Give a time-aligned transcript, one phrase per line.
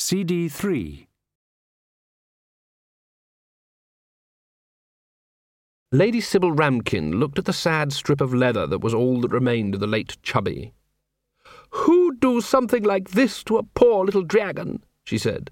[0.00, 1.06] CD 3.
[5.92, 9.74] Lady Sybil Ramkin looked at the sad strip of leather that was all that remained
[9.74, 10.72] of the late Chubby.
[11.72, 14.82] Who'd do something like this to a poor little dragon?
[15.04, 15.50] she said.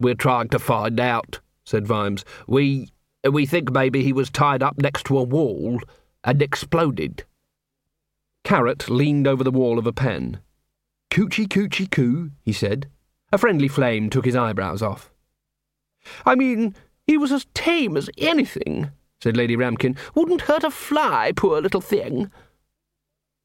[0.00, 2.24] We're trying to find out, said Vimes.
[2.48, 2.88] We
[3.30, 5.80] we think maybe he was tied up next to a wall
[6.24, 7.24] and exploded.
[8.42, 10.40] Carrot leaned over the wall of a pen.
[11.10, 12.88] Coochie coochie coo, he said.
[13.32, 15.12] A friendly flame took his eyebrows off.
[16.26, 16.74] I mean,
[17.06, 18.90] he was as tame as anything,
[19.22, 19.96] said Lady Ramkin.
[20.14, 22.30] Wouldn't hurt a fly, poor little thing.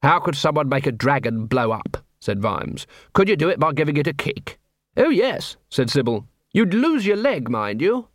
[0.02, 1.98] How could someone make a dragon blow up?
[2.20, 2.88] said Vimes.
[3.14, 4.60] Could you do it by giving it a kick?
[4.98, 6.26] Oh, yes, said Sybil.
[6.54, 8.08] You'd lose your leg, mind you.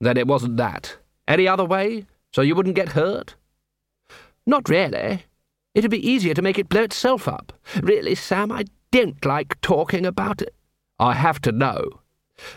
[0.00, 0.96] Then it wasn't that.
[1.28, 2.06] Any other way?
[2.32, 3.36] So you wouldn't get hurt?
[4.46, 5.24] Not really.
[5.74, 7.52] It'd be easier to make it blow itself up.
[7.82, 10.54] Really, Sam, I don't like talking about it.
[11.02, 12.00] I have to know.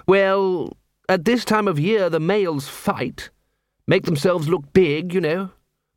[0.05, 0.77] Well,
[1.09, 3.32] at this time of year, the males fight.
[3.87, 5.49] Make themselves look big, you know.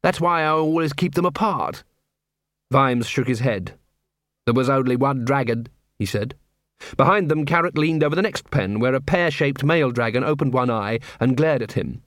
[0.02, 1.84] That's why I always keep them apart.
[2.70, 3.74] Vimes shook his head.
[4.46, 5.68] There was only one dragon,
[5.98, 6.36] he said.
[6.96, 10.54] Behind them, Carrot leaned over the next pen, where a pear shaped male dragon opened
[10.54, 12.02] one eye and glared at him.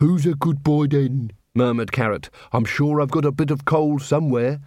[0.00, 1.32] Who's a good boy then?
[1.54, 2.28] murmured Carrot.
[2.52, 4.60] I'm sure I've got a bit of coal somewhere.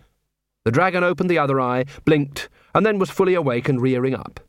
[0.66, 4.40] The dragon opened the other eye, blinked, and then was fully awake and rearing up.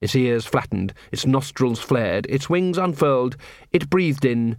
[0.00, 3.36] Its ears flattened, its nostrils flared, its wings unfurled,
[3.70, 4.56] it breathed in.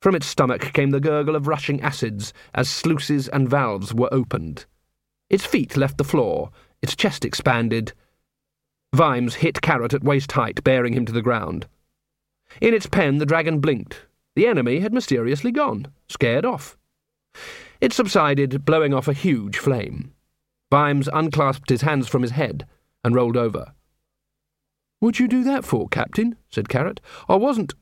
[0.00, 4.64] From its stomach came the gurgle of rushing acids as sluices and valves were opened.
[5.28, 6.50] Its feet left the floor,
[6.80, 7.92] its chest expanded.
[8.94, 11.66] Vimes hit Carrot at waist height, bearing him to the ground.
[12.60, 14.06] In its pen, the dragon blinked.
[14.34, 16.78] The enemy had mysteriously gone, scared off.
[17.80, 20.12] It subsided, blowing off a huge flame.
[20.70, 22.66] Vimes unclasped his hands from his head
[23.04, 23.72] and rolled over.
[24.98, 26.36] What'd you do that for, Captain?
[26.48, 27.00] said Carrot.
[27.28, 27.74] I wasn't.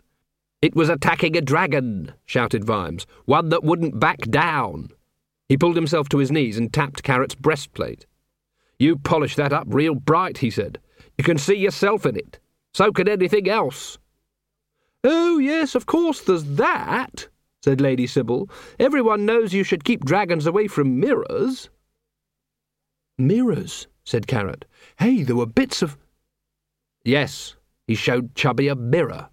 [0.61, 4.89] It was attacking a dragon, shouted Vimes, one that wouldn't back down.
[5.49, 8.07] He pulled himself to his knees and tapped Carrot's breastplate.
[8.79, 10.79] You polished that up real bright, he said.
[11.17, 12.41] You can see yourself in it.
[12.73, 13.99] So can anything else.
[15.05, 17.29] Oh, yes, of course there's that,
[17.63, 18.51] said Lady Sybil.
[18.81, 21.69] Everyone knows you should keep dragons away from mirrors.
[23.19, 24.65] Mirrors, said Carrot.
[24.99, 25.97] Hey, there were bits of.
[27.05, 29.29] Yes, he showed Chubby a mirror,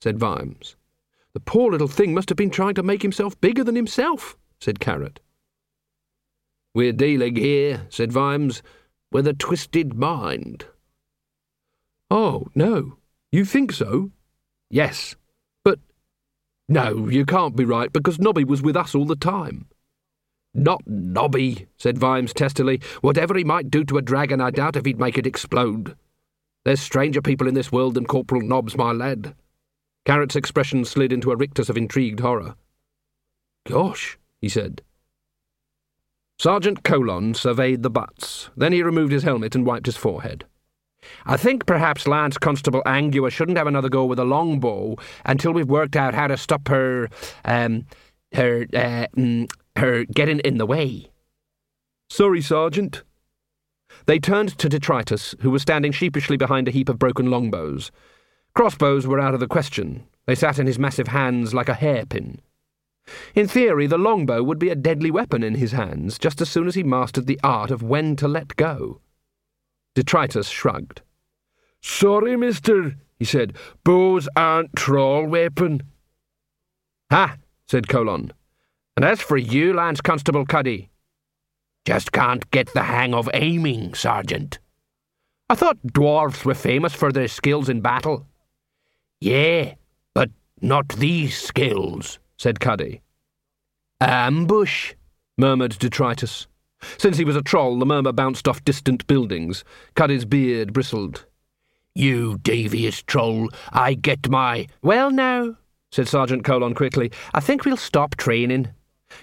[0.00, 0.76] said Vimes.
[1.32, 4.80] The poor little thing must have been trying to make himself bigger than himself, said
[4.80, 5.20] Carrot.
[6.74, 8.62] We're dealing here, said Vimes,
[9.12, 10.66] with a twisted mind.
[12.10, 12.96] Oh, no.
[13.30, 14.10] You think so?
[14.70, 15.14] Yes.
[15.64, 15.78] But.
[16.68, 19.66] No, you can't be right, because Nobby was with us all the time.
[20.52, 22.80] Not Nobby, said Vimes testily.
[23.00, 25.96] Whatever he might do to a dragon, I doubt if he'd make it explode.
[26.64, 29.34] There's stranger people in this world than Corporal Nobbs, my lad.
[30.04, 32.54] Carrot's expression slid into a rictus of intrigued horror.
[33.66, 34.82] Gosh, he said.
[36.38, 38.50] Sergeant Colon surveyed the butts.
[38.56, 40.46] Then he removed his helmet and wiped his forehead.
[41.26, 45.68] I think perhaps Lance Constable Angua shouldn't have another go with a longbow until we've
[45.68, 47.08] worked out how to stop her,
[47.44, 47.86] um,
[48.32, 49.50] her, uh, mm,
[49.80, 51.10] her getting in the way.
[52.08, 53.02] Sorry, Sergeant.
[54.06, 57.90] They turned to Detritus, who was standing sheepishly behind a heap of broken longbows.
[58.54, 60.04] Crossbows were out of the question.
[60.26, 62.40] They sat in his massive hands like a hairpin.
[63.34, 66.68] In theory, the longbow would be a deadly weapon in his hands just as soon
[66.68, 69.00] as he mastered the art of when to let go.
[69.94, 71.02] Detritus shrugged.
[71.80, 73.56] Sorry, mister, he said.
[73.84, 75.82] Bows aren't troll weapon.
[77.10, 77.36] Ha,
[77.66, 78.32] said Colon.
[78.96, 80.90] And as for you, Lance Constable Cuddy,
[81.84, 84.58] just can't get the hang of aiming, Sergeant.
[85.48, 88.26] I thought dwarfs were famous for their skills in battle.
[89.20, 89.74] Yeah,
[90.14, 90.30] but
[90.60, 93.02] not these skills, said Cuddy.
[94.00, 94.94] Ambush,
[95.36, 96.46] murmured Detritus.
[96.98, 99.64] Since he was a troll, the murmur bounced off distant buildings.
[99.94, 101.26] Cuddy's beard bristled.
[101.94, 104.68] You devious troll, I get my.
[104.82, 105.56] Well, now,
[105.90, 108.68] said Sergeant Colon quickly, I think we'll stop training.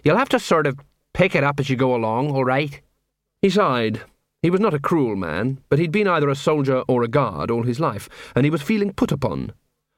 [0.04, 0.80] You'll have to sort of
[1.14, 2.82] pick it up as you go along, all right?
[3.42, 4.02] He sighed.
[4.42, 7.50] He was not a cruel man, but he'd been either a soldier or a guard
[7.50, 9.52] all his life, and he was feeling put upon.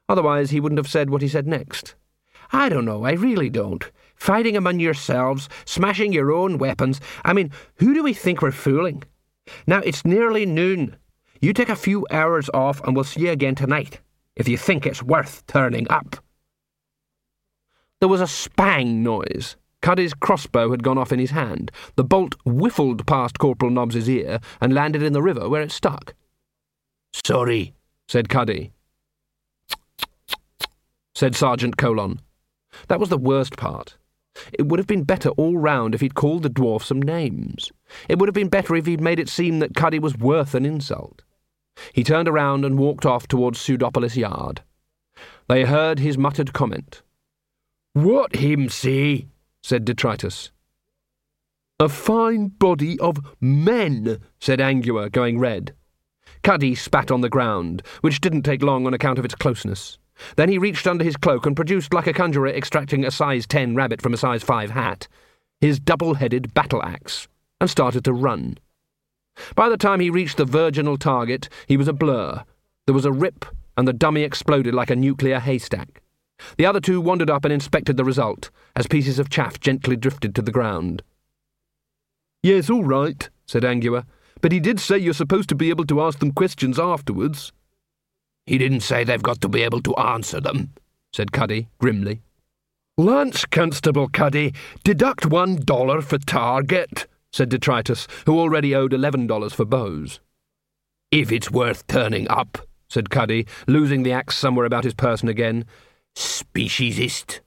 [0.07, 1.95] Otherwise, he wouldn't have said what he said next.
[2.51, 3.89] I don't know, I really don't.
[4.15, 6.99] Fighting among yourselves, smashing your own weapons.
[7.23, 9.03] I mean, who do we think we're fooling?
[9.67, 10.97] Now, it's nearly noon.
[11.41, 13.99] You take a few hours off and we'll see you again tonight,
[14.35, 16.17] if you think it's worth turning up.
[17.99, 19.57] There was a spang noise.
[19.81, 21.71] Cuddy's crossbow had gone off in his hand.
[21.95, 26.13] The bolt whiffled past Corporal Nobbs's ear and landed in the river where it stuck.
[27.13, 27.73] Sorry,
[28.07, 28.71] said Cuddy.
[31.15, 32.21] said Sergeant Colon.
[32.87, 33.97] That was the worst part.
[34.53, 37.71] It would have been better all round if he'd called the dwarf some names.
[38.07, 40.65] It would have been better if he'd made it seem that Cuddy was worth an
[40.65, 41.23] insult.
[41.93, 44.61] He turned around and walked off towards Pseudopolis Yard.
[45.47, 47.01] They heard his muttered comment.
[47.93, 49.27] What him say?
[49.61, 50.51] Said Detritus.
[51.79, 55.73] A fine body of men, said Angua, going red.
[56.43, 59.97] Cuddy spat on the ground, which didn't take long on account of its closeness.
[60.35, 63.75] Then he reached under his cloak and produced, like a conjurer extracting a size 10
[63.75, 65.07] rabbit from a size 5 hat,
[65.61, 67.27] his double headed battle axe,
[67.61, 68.57] and started to run.
[69.55, 72.43] By the time he reached the virginal target, he was a blur.
[72.85, 73.45] There was a rip,
[73.77, 76.01] and the dummy exploded like a nuclear haystack.
[76.57, 80.35] The other two wandered up and inspected the result, as pieces of chaff gently drifted
[80.35, 81.01] to the ground.
[82.43, 84.05] Yes, all right, said Angua,
[84.41, 87.51] but he did say you're supposed to be able to ask them questions afterwards.
[88.45, 90.73] He didn't say they've got to be able to answer them,
[91.13, 92.21] said Cuddy grimly.
[92.97, 94.53] Lance Constable Cuddy,
[94.83, 100.19] deduct one dollar for target, said Detritus, who already owed eleven dollars for bows.
[101.11, 102.57] If it's worth turning up,
[102.89, 105.65] said Cuddy, losing the axe somewhere about his person again.
[106.15, 107.39] Speciesist.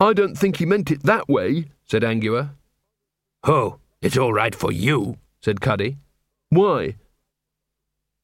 [0.00, 2.50] I don't think he meant it that way, said Angua.
[3.44, 5.98] Oh, it's all right for you, said Cuddy.
[6.48, 6.96] Why?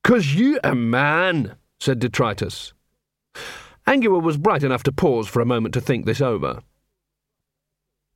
[0.03, 2.73] Cause you a man, said Detritus.
[3.87, 6.61] Angua was bright enough to pause for a moment to think this over.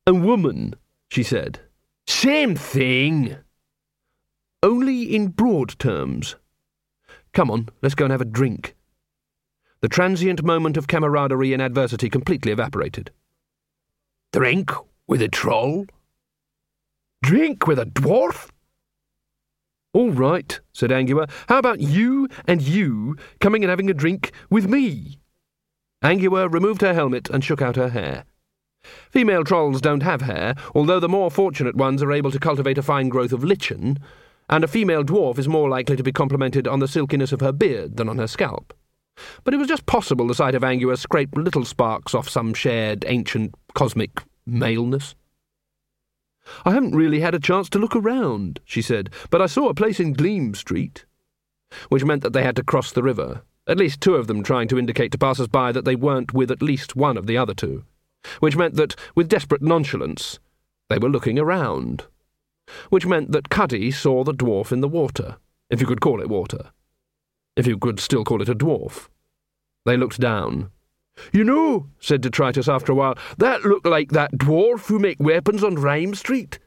[0.07, 0.75] A woman,
[1.09, 1.59] she said.
[2.07, 3.37] Same thing.
[4.61, 6.35] Only in broad terms.
[7.33, 8.75] Come on, let's go and have a drink.
[9.81, 13.11] The transient moment of camaraderie in adversity completely evaporated.
[14.31, 14.71] Drink
[15.07, 15.85] with a troll?
[17.21, 18.49] Drink with a dwarf?
[19.93, 21.29] All right, said Angua.
[21.47, 25.19] How about you and you coming and having a drink with me?
[26.03, 28.25] Angua removed her helmet and shook out her hair.
[29.09, 32.83] Female trolls don't have hair, although the more fortunate ones are able to cultivate a
[32.83, 33.97] fine growth of lichen,
[34.49, 37.51] and a female dwarf is more likely to be complimented on the silkiness of her
[37.51, 38.73] beard than on her scalp.
[39.43, 43.05] But it was just possible the sight of Angua scraped little sparks off some shared
[43.07, 45.15] ancient cosmic maleness.
[46.63, 49.73] I haven't really had a chance to look around, she said, but I saw a
[49.73, 51.05] place in Gleam Street.
[51.89, 54.67] Which meant that they had to cross the river, at least two of them trying
[54.67, 57.53] to indicate to passers by that they weren't with at least one of the other
[57.53, 57.83] two
[58.39, 60.39] which meant that, with desperate nonchalance,
[60.89, 62.05] they were looking around.
[62.89, 65.37] Which meant that Cuddy saw the dwarf in the water,
[65.69, 66.71] if you could call it water.
[67.55, 69.07] If you could still call it a dwarf.
[69.85, 70.71] They looked down.
[71.31, 75.63] You know, said Detritus after a while, that looked like that dwarf who make weapons
[75.63, 76.59] on Rhyme Street.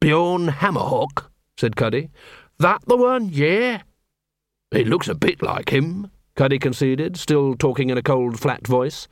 [0.00, 2.10] Bjorn Hammerhock, said Cuddy.
[2.58, 3.82] That the one, yeah.
[4.70, 9.08] It looks a bit like him, Cuddy conceded, still talking in a cold, flat voice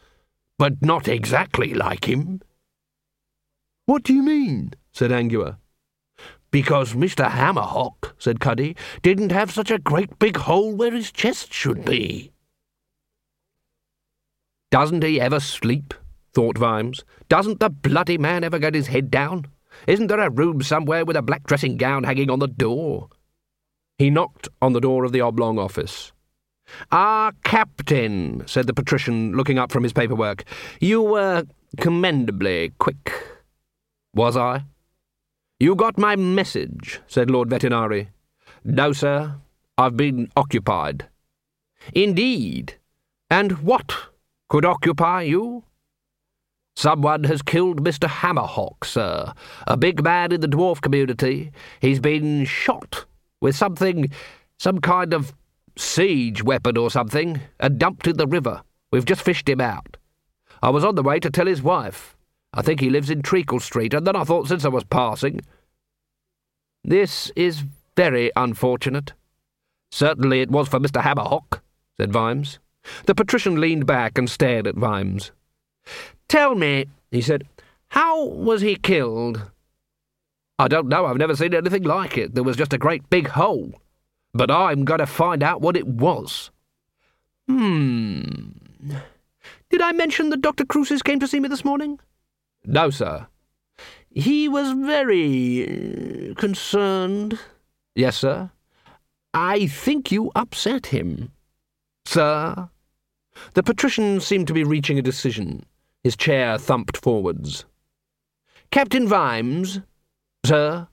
[0.58, 2.40] but not exactly like him.
[3.87, 4.72] What do you mean?
[4.93, 5.58] said Angua.
[6.55, 7.29] Because Mr.
[7.29, 12.31] Hammerhock, said Cuddy, didn't have such a great big hole where his chest should be.
[14.71, 15.95] Doesn't he ever sleep?
[16.33, 17.03] thought Vimes.
[17.29, 19.47] Doesn't the bloody man ever get his head down?
[19.89, 23.09] Isn't there a room somewhere with a black dressing gown hanging on the door?
[23.99, 26.12] He knocked on the door of the oblong office.
[26.93, 30.45] Ah, Captain, said the patrician, looking up from his paperwork.
[30.78, 31.47] You were
[31.81, 33.12] commendably quick.
[34.14, 34.67] Was I?
[35.61, 38.08] You got my message, said Lord Vetinari.
[38.64, 39.37] No, sir.
[39.78, 41.06] I've been occupied.
[41.92, 42.75] Indeed.
[43.30, 43.94] And what
[44.49, 45.64] could occupy you?
[46.76, 48.08] Someone has killed Mr.
[48.08, 49.32] Hammerhock, sir,
[49.68, 51.52] a big man in the dwarf community.
[51.80, 53.04] He's been shot
[53.40, 54.11] with something,
[54.58, 55.34] some kind of
[55.78, 58.62] siege weapon or something, and dumped in the river.
[58.90, 59.99] We've just fished him out.
[60.62, 62.16] I was on the way to tell his wife.
[62.54, 65.40] I think he lives in Treacle Street, and then I thought since I was passing.
[66.82, 67.64] This is
[67.96, 69.12] very unfortunate.
[69.90, 71.02] Certainly it was for Mr.
[71.02, 71.61] Hammerhock,
[71.96, 72.58] said Vimes.
[73.06, 75.32] The patrician leaned back and stared at Vimes.
[76.28, 77.44] Tell me, he said,
[77.88, 79.50] how was he killed?
[80.58, 82.34] I don't know, I've never seen anything like it.
[82.34, 83.75] There was just a great big hole
[84.34, 86.50] but I'm going to find out what it was.
[87.49, 88.50] Hmm.
[89.70, 90.64] Did I mention that Dr.
[90.64, 92.00] Cruces came to see me this morning?
[92.66, 93.26] No, sir.
[94.11, 97.38] He was very uh, concerned.
[97.94, 98.50] Yes, sir.
[99.33, 101.33] I think you upset him.
[102.06, 102.68] Sir?
[103.54, 105.66] The patrician seemed to be reaching a decision.
[106.04, 107.64] His chair thumped forwards.
[108.71, 109.80] Captain Vimes?
[110.47, 110.87] Sir?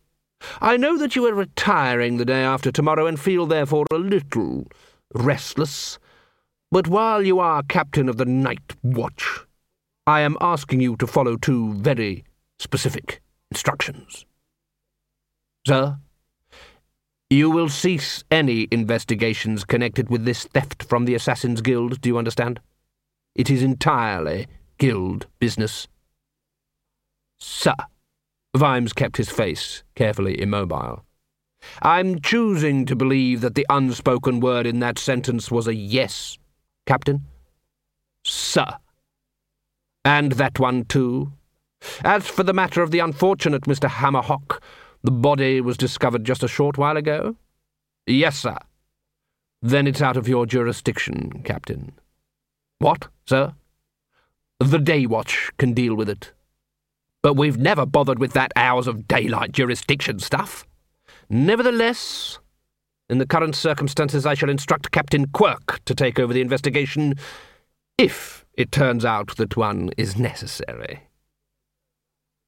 [0.59, 4.65] I know that you are retiring the day after tomorrow and feel therefore a little
[5.13, 5.99] restless.
[6.71, 9.41] But while you are captain of the night watch,
[10.08, 12.24] I am asking you to follow two very
[12.60, 14.25] specific instructions.
[15.67, 15.98] Sir,
[17.29, 22.17] you will cease any investigations connected with this theft from the Assassin's Guild, do you
[22.17, 22.60] understand?
[23.36, 25.88] It is entirely guild business.
[27.39, 27.75] Sir.
[28.58, 31.05] Vimes kept his face carefully immobile.
[31.81, 36.38] I'm choosing to believe that the unspoken word in that sentence was a yes,
[36.86, 37.22] Captain.
[38.25, 38.65] Sir.
[40.03, 41.31] And that one too?
[42.03, 43.89] As for the matter of the unfortunate Mr.
[43.89, 44.62] Hammerhock,
[45.03, 47.36] the body was discovered just a short while ago?
[48.05, 48.58] Yes, sir.
[49.62, 51.93] Then it's out of your jurisdiction, Captain.
[52.79, 53.53] What, sir?
[54.60, 56.31] The day watch can deal with it.
[57.22, 60.65] But we've never bothered with that hours of daylight jurisdiction stuff.
[61.29, 62.39] Nevertheless,
[63.10, 67.15] in the current circumstances, I shall instruct Captain Quirk to take over the investigation
[67.98, 71.03] if it turns out that one is necessary.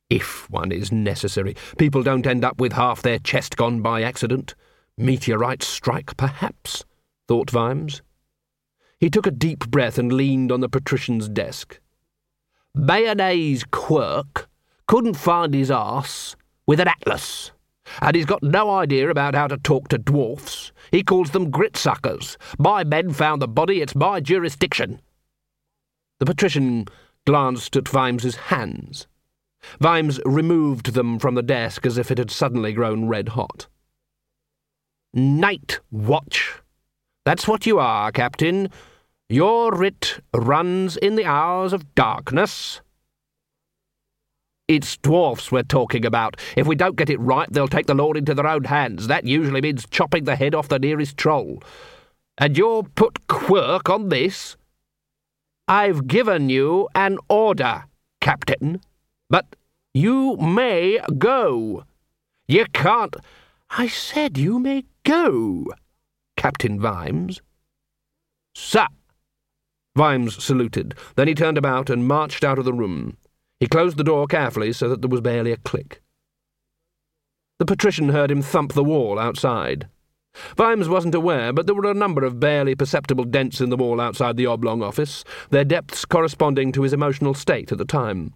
[0.09, 1.55] If one is necessary.
[1.77, 4.53] People don't end up with half their chest gone by accident.
[4.97, 6.85] Meteorite strike, perhaps,
[7.27, 8.01] thought Vimes.
[8.99, 11.79] He took a deep breath and leaned on the patrician's desk.
[12.75, 14.49] Mayonnaise Quirk
[14.87, 16.35] couldn't find his arse
[16.67, 17.51] with an atlas.
[18.01, 20.71] And he's got no idea about how to talk to dwarfs.
[20.91, 22.37] He calls them grit suckers.
[22.57, 25.01] My men found the body, it's my jurisdiction.
[26.23, 26.85] The patrician
[27.27, 29.07] glanced at Vimes's hands.
[29.81, 33.67] Vimes removed them from the desk as if it had suddenly grown red hot.
[35.13, 36.61] Night watch.
[37.25, 38.69] That's what you are, Captain.
[39.27, 42.79] Your writ runs in the hours of darkness.
[44.69, 46.39] It's dwarfs we're talking about.
[46.55, 49.07] If we don't get it right, they'll take the law into their own hands.
[49.07, 51.61] That usually means chopping the head off the nearest troll.
[52.37, 54.55] And you're put quirk on this?
[55.67, 57.85] I've given you an order,
[58.19, 58.81] Captain,
[59.29, 59.55] but
[59.93, 61.85] you may go.
[62.47, 63.15] You can't.
[63.69, 65.65] I said you may go,
[66.35, 67.41] Captain Vimes.
[68.53, 68.87] Sir.
[69.95, 70.95] Vimes saluted.
[71.15, 73.17] Then he turned about and marched out of the room.
[73.59, 76.01] He closed the door carefully so that there was barely a click.
[77.59, 79.87] The patrician heard him thump the wall outside.
[80.57, 83.99] Vimes wasn't aware, but there were a number of barely perceptible dents in the wall
[83.99, 88.33] outside the oblong office, their depths corresponding to his emotional state at the time.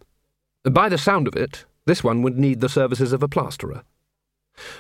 [0.63, 3.83] By the sound of it, this one would need the services of a plasterer.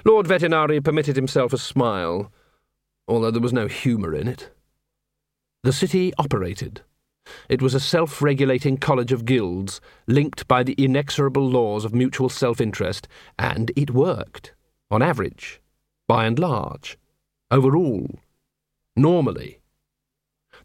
[0.03, 2.31] Lord Vetinari permitted himself a smile,
[3.07, 4.49] although there was no humour in it.
[5.63, 6.81] The city operated.
[7.49, 12.29] It was a self regulating college of guilds, linked by the inexorable laws of mutual
[12.29, 13.07] self interest,
[13.37, 14.53] and it worked,
[14.89, 15.61] on average,
[16.07, 16.97] by and large,
[17.51, 18.19] overall,
[18.95, 19.59] normally.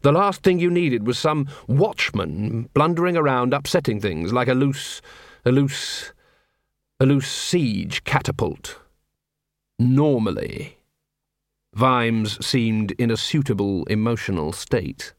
[0.01, 5.01] The last thing you needed was some watchman blundering around upsetting things like a loose,
[5.45, 6.11] a loose,
[6.99, 8.79] a loose siege catapult.
[9.79, 10.77] Normally.
[11.73, 15.13] Vimes seemed in a suitable emotional state.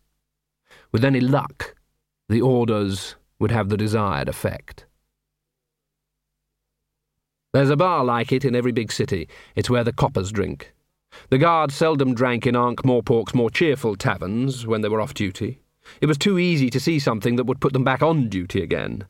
[0.93, 1.75] With any luck,
[2.29, 4.87] the orders would have the desired effect.
[7.55, 9.29] There's a bar like it in every big city.
[9.57, 10.74] It's where the coppers drink.
[11.31, 15.61] The guards seldom drank in Ankh Morpork's more cheerful taverns when they were off duty.
[16.01, 19.05] It was too easy to see something that would put them back on duty again.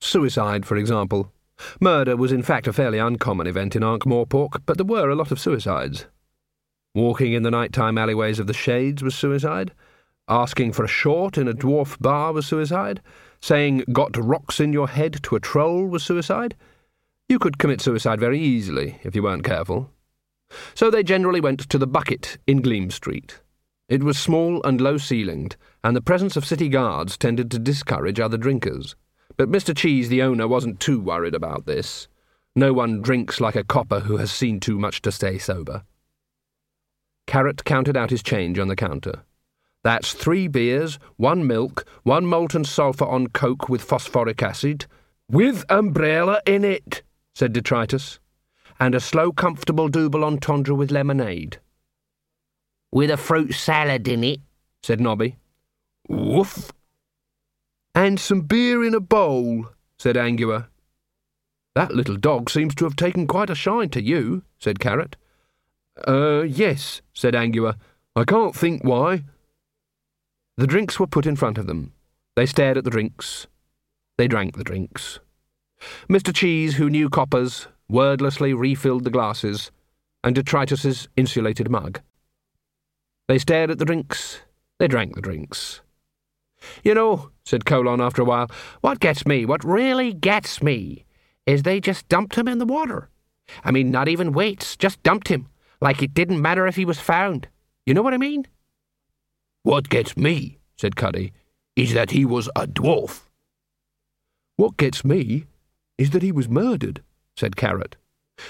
[0.00, 1.32] Suicide, for example.
[1.80, 5.14] Murder was in fact a fairly uncommon event in Ankh Morpork, but there were a
[5.14, 6.06] lot of suicides.
[6.94, 9.72] Walking in the night-time alleyways of the Shades was suicide.
[10.28, 13.00] Asking for a short in a dwarf bar was suicide.
[13.40, 16.56] Saying got rocks in your head to a troll was suicide.
[17.28, 19.90] You could commit suicide very easily if you weren't careful.
[20.74, 23.40] So they generally went to the bucket in Gleam Street.
[23.88, 28.20] It was small and low ceilinged, and the presence of city guards tended to discourage
[28.20, 28.94] other drinkers.
[29.36, 29.76] But Mr.
[29.76, 32.08] Cheese, the owner, wasn't too worried about this.
[32.54, 35.84] No one drinks like a copper who has seen too much to stay sober.
[37.26, 39.22] Carrot counted out his change on the counter.
[39.82, 44.86] That's three beers, one milk, one molten sulphur on coke with phosphoric acid,
[45.30, 47.02] with umbrella in it,
[47.34, 48.18] said Detritus,
[48.80, 51.58] and a slow, comfortable double entendre with lemonade.
[52.90, 54.40] With a fruit salad in it,
[54.82, 55.36] said Nobby.
[56.08, 56.72] Woof.
[57.94, 59.66] And some beer in a bowl,
[59.98, 60.68] said Angua.
[61.74, 65.16] That little dog seems to have taken quite a shine to you, said Carrot.
[66.08, 67.76] Uh, yes, said Angua.
[68.16, 69.24] I can't think why.
[70.56, 71.92] The drinks were put in front of them.
[72.34, 73.46] They stared at the drinks.
[74.16, 75.20] They drank the drinks.
[76.08, 76.34] Mr.
[76.34, 79.70] Cheese, who knew coppers, wordlessly refilled the glasses
[80.22, 82.00] and Detritus's insulated mug.
[83.28, 84.40] They stared at the drinks.
[84.78, 85.80] They drank the drinks.
[86.84, 91.04] You know, said Colon after a while, what gets me, what really gets me,
[91.46, 93.08] is they just dumped him in the water.
[93.64, 95.48] I mean, not even weights, just dumped him,
[95.80, 97.48] like it didn't matter if he was found.
[97.86, 98.46] You know what I mean?
[99.62, 101.32] What gets me, said Cuddy,
[101.76, 103.22] is that he was a dwarf.
[104.56, 105.46] What gets me
[105.98, 107.02] is that he was murdered,
[107.36, 107.96] said Carrot.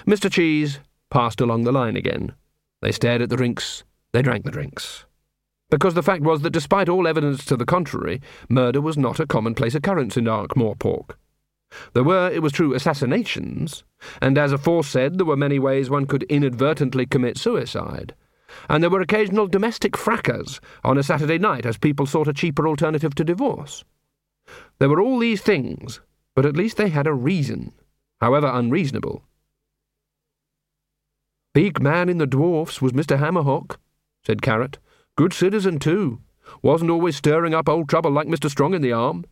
[0.06, 0.30] Mr.
[0.30, 2.34] Cheese passed along the line again.
[2.80, 5.04] They stared at the drinks, they drank the drinks.
[5.70, 9.26] Because the fact was that despite all evidence to the contrary, murder was not a
[9.26, 11.16] commonplace occurrence in Ankh-Morpork.
[11.92, 13.84] There were, it was true, assassinations,
[14.20, 18.14] and as aforesaid, there were many ways one could inadvertently commit suicide.
[18.68, 22.66] And there were occasional domestic fracas on a Saturday night as people sought a cheaper
[22.66, 23.84] alternative to divorce.
[24.80, 26.00] There were all these things,
[26.34, 27.72] but at least they had a reason,
[28.20, 29.22] however unreasonable.
[31.52, 33.18] Big man in the dwarfs was Mr.
[33.18, 33.76] Hammerhock,
[34.24, 34.78] said Carrot.
[35.16, 36.20] Good citizen, too.
[36.62, 38.48] Wasn't always stirring up old trouble like Mr.
[38.48, 39.24] Strong in the arm.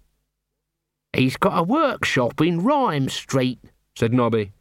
[1.13, 3.61] He's got a workshop in Rhyme Street,
[3.97, 4.53] said Nobby.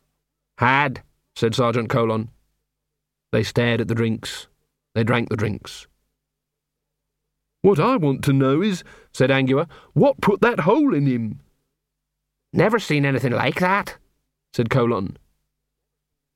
[0.58, 1.02] Had,
[1.36, 2.30] said Sergeant Colon.
[3.32, 4.48] They stared at the drinks.
[4.96, 5.88] They drank the drinks.
[7.62, 11.42] What I want to know is, said Angua, what put that hole in him?
[12.54, 13.98] Never seen anything like that,
[14.58, 15.16] said Colon.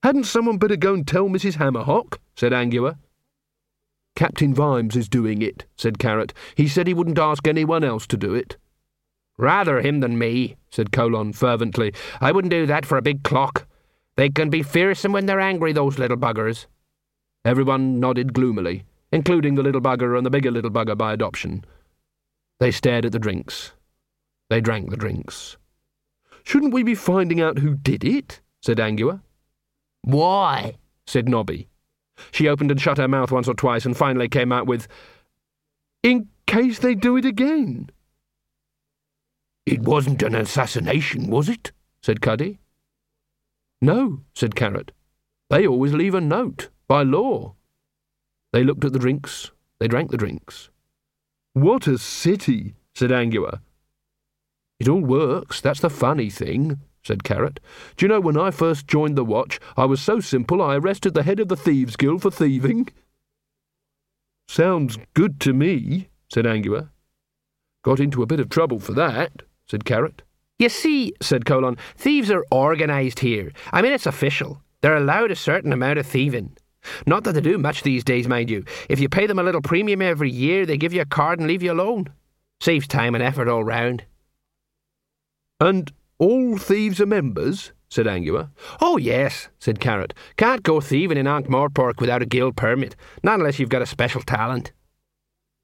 [0.03, 1.57] Hadn't someone better go and tell Mrs.
[1.57, 2.19] Hammerhock?
[2.35, 2.99] said Angua.
[4.15, 6.31] Captain Vimes is doing it, said Carrot.
[6.53, 8.57] He said he wouldn't ask anyone else to do it.
[9.39, 11.95] Rather him than me, said Colon fervently.
[12.19, 13.67] I wouldn't do that for a big clock.
[14.17, 16.67] They can be fearsome when they're angry, those little buggers.
[17.43, 21.65] Everyone nodded gloomily, including the little bugger and the bigger little bugger by adoption.
[22.59, 23.71] They stared at the drinks.
[24.51, 25.57] They drank the drinks.
[26.43, 28.41] Shouldn't we be finding out who did it?
[28.61, 29.21] said Angua.
[30.03, 30.75] Why?
[31.05, 31.67] said Nobby.
[32.31, 34.87] She opened and shut her mouth once or twice and finally came out with,
[36.03, 37.89] In case they do it again.
[39.65, 41.71] It wasn't an assassination, was it?
[42.01, 42.59] said Cuddy.
[43.81, 44.91] No, said Carrot.
[45.49, 47.55] They always leave a note, by law.
[48.53, 49.51] They looked at the drinks.
[49.79, 50.69] They drank the drinks.
[51.53, 53.59] What a city, said Angua.
[54.81, 57.59] It all works, that's the funny thing, said Carrot.
[57.97, 61.13] Do you know, when I first joined the watch, I was so simple I arrested
[61.13, 62.89] the head of the Thieves' Guild for thieving.
[64.47, 66.89] Sounds good to me, said Angua.
[67.83, 70.23] Got into a bit of trouble for that, said Carrot.
[70.57, 73.51] You see, said Colon, thieves are organised here.
[73.71, 74.63] I mean, it's official.
[74.81, 76.57] They're allowed a certain amount of thieving.
[77.05, 78.65] Not that they do much these days, mind you.
[78.89, 81.47] If you pay them a little premium every year, they give you a card and
[81.47, 82.07] leave you alone.
[82.61, 84.05] Saves time and effort all round.
[85.61, 87.71] And all thieves are members?
[87.87, 88.49] said Angua.
[88.81, 90.13] Oh, yes, said Carrot.
[90.37, 94.21] Can't go thieving in Ankh-Morpork without a guild permit, not unless you've got a special
[94.21, 94.71] talent.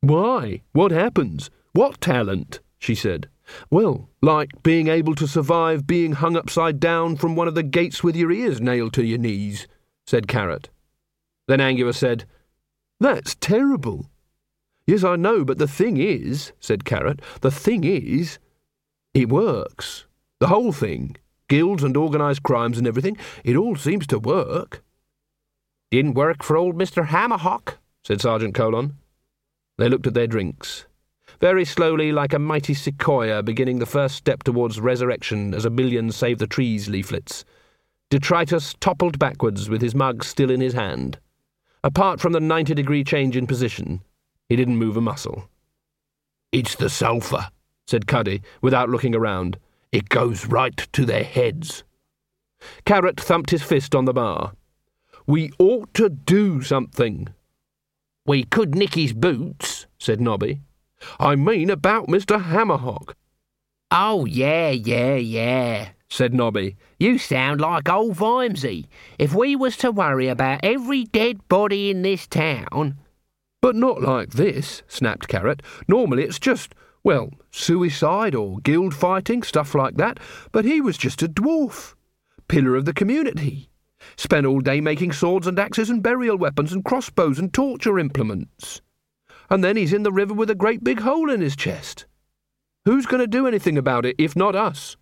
[0.01, 0.61] Why?
[0.73, 1.49] What happens?
[1.73, 2.59] What talent?
[2.77, 3.27] she said.
[3.71, 8.03] Well, like being able to survive being hung upside down from one of the gates
[8.03, 9.67] with your ears nailed to your knees,
[10.05, 10.69] said Carrot.
[11.47, 12.25] Then Angua said,
[12.99, 14.11] That's terrible.
[14.85, 18.37] Yes, I know, but the thing is, said Carrot, the thing is,
[19.17, 20.05] it works.
[20.39, 24.83] The whole thing, guilds and organised crimes and everything, it all seems to work.
[25.89, 27.07] Didn't work for old Mr.
[27.07, 28.97] Hammerhock, said Sergeant Colon.
[29.77, 30.85] They looked at their drinks.
[31.39, 36.11] Very slowly, like a mighty sequoia beginning the first step towards resurrection as a million
[36.11, 37.43] save the trees leaflets,
[38.09, 41.19] Detritus toppled backwards with his mug still in his hand.
[41.83, 44.01] Apart from the ninety degree change in position,
[44.49, 45.49] he didn't move a muscle.
[46.51, 47.49] It's the sulphur,
[47.87, 49.57] said Cuddy, without looking around.
[49.91, 51.83] It goes right to their heads.
[52.85, 54.53] Carrot thumped his fist on the bar.
[55.25, 57.29] We ought to do something.
[58.25, 60.61] We could nick his boots, said Nobby.
[61.19, 62.43] I mean about Mr.
[62.43, 63.13] Hammerhock.
[63.89, 66.75] Oh, yeah, yeah, yeah, said Nobby.
[66.99, 68.87] You sound like old Vimesy.
[69.17, 72.97] If we was to worry about every dead body in this town.
[73.61, 75.61] But not like this, snapped Carrot.
[75.87, 76.75] Normally it's just
[77.07, 80.19] well, suicide or guild fighting, stuff like that,
[80.51, 81.95] but he was just a dwarf.
[82.49, 83.69] Pillar of the community.
[84.17, 88.81] Spent all day making swords and axes and burial weapons and crossbows and torture implements.
[89.49, 92.05] And then he's in the river with a great big hole in his chest.
[92.83, 94.97] Who's going to do anything about it if not us?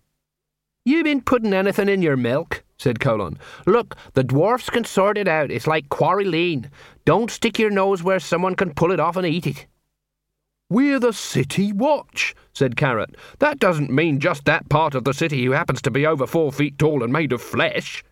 [0.84, 2.62] You been putting anything in your milk?
[2.78, 3.36] said Colon.
[3.66, 5.50] Look, the dwarfs can sort it out.
[5.50, 6.70] It's like Quarry Lane.
[7.04, 9.66] Don't stick your nose where someone can pull it off and eat it.
[10.68, 13.14] We're the City Watch, said Carrot.
[13.38, 16.50] That doesn't mean just that part of the city who happens to be over four
[16.50, 18.02] feet tall and made of flesh.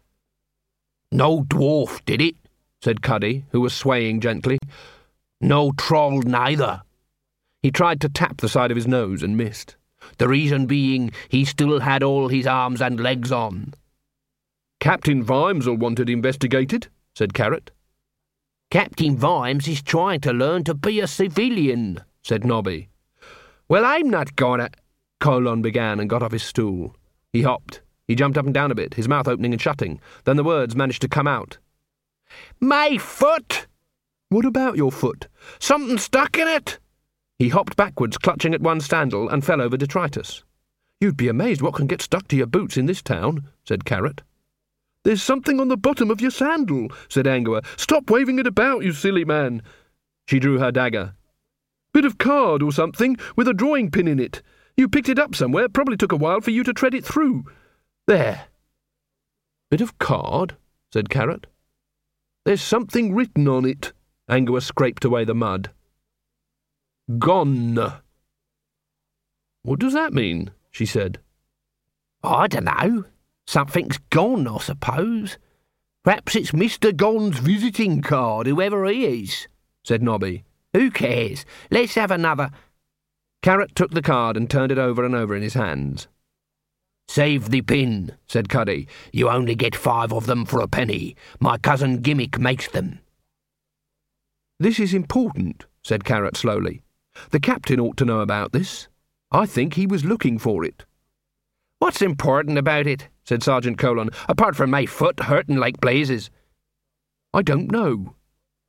[1.11, 2.37] No dwarf did it,
[2.81, 4.59] said Cuddy, who was swaying gently.
[5.41, 6.83] No troll neither.
[7.61, 9.75] He tried to tap the side of his nose and missed.
[10.19, 13.75] The reason being he still had all his arms and legs on.
[14.79, 16.87] Captain Vimes'll want it investigated,
[17.17, 17.73] said Carrot.
[18.71, 22.89] Captain Vimes is trying to learn to be a civilian, said Nobby.
[23.69, 24.71] Well, I'm not gonna.
[25.21, 26.97] Colon began and got off his stool.
[27.33, 27.83] He hopped.
[28.09, 30.01] He jumped up and down a bit, his mouth opening and shutting.
[30.25, 31.59] Then the words managed to come out.
[32.61, 33.67] My foot!
[34.29, 35.29] What about your foot?
[35.59, 36.79] Something stuck in it!
[37.39, 40.45] He hopped backwards, clutching at one sandal, and fell over detritus.
[41.01, 44.23] You'd be amazed what can get stuck to your boots in this town, said Carrot.
[45.05, 47.65] There's something on the bottom of your sandal, said Angua.
[47.79, 49.63] Stop waving it about, you silly man.
[50.27, 51.15] She drew her dagger.
[51.95, 54.43] Bit of card or something, with a drawing pin in it.
[54.77, 57.45] You picked it up somewhere, probably took a while for you to tread it through.
[58.09, 58.49] There.
[59.71, 60.57] Bit of card,
[60.93, 61.47] said Carrot.
[62.45, 63.93] There's something written on it.
[64.29, 65.71] Angua scraped away the mud.
[67.19, 67.79] Gone.
[69.63, 70.51] What does that mean?
[70.73, 71.21] she said.
[72.25, 73.05] I don't know.
[73.47, 75.39] Something's gone, I suppose.
[76.03, 76.95] Perhaps it's Mr.
[76.95, 79.47] Gone's visiting card, whoever he is,
[79.85, 80.45] said Nobby.
[80.75, 81.47] Who cares?
[81.71, 82.51] Let's have another.
[83.43, 86.09] Carrot took the card and turned it over and over in his hands.
[87.09, 88.89] Save the pin, said Cuddy.
[89.13, 91.17] You only get five of them for a penny.
[91.39, 92.99] My cousin Gimmick makes them.
[94.59, 96.83] This is important, said Carrot slowly.
[97.31, 98.89] The captain ought to know about this.
[99.31, 100.85] I think he was looking for it.
[101.79, 103.09] What's important about it?
[103.25, 106.31] said Sergeant Colon, apart from my foot hurting like blazes.
[107.33, 108.15] I don't know.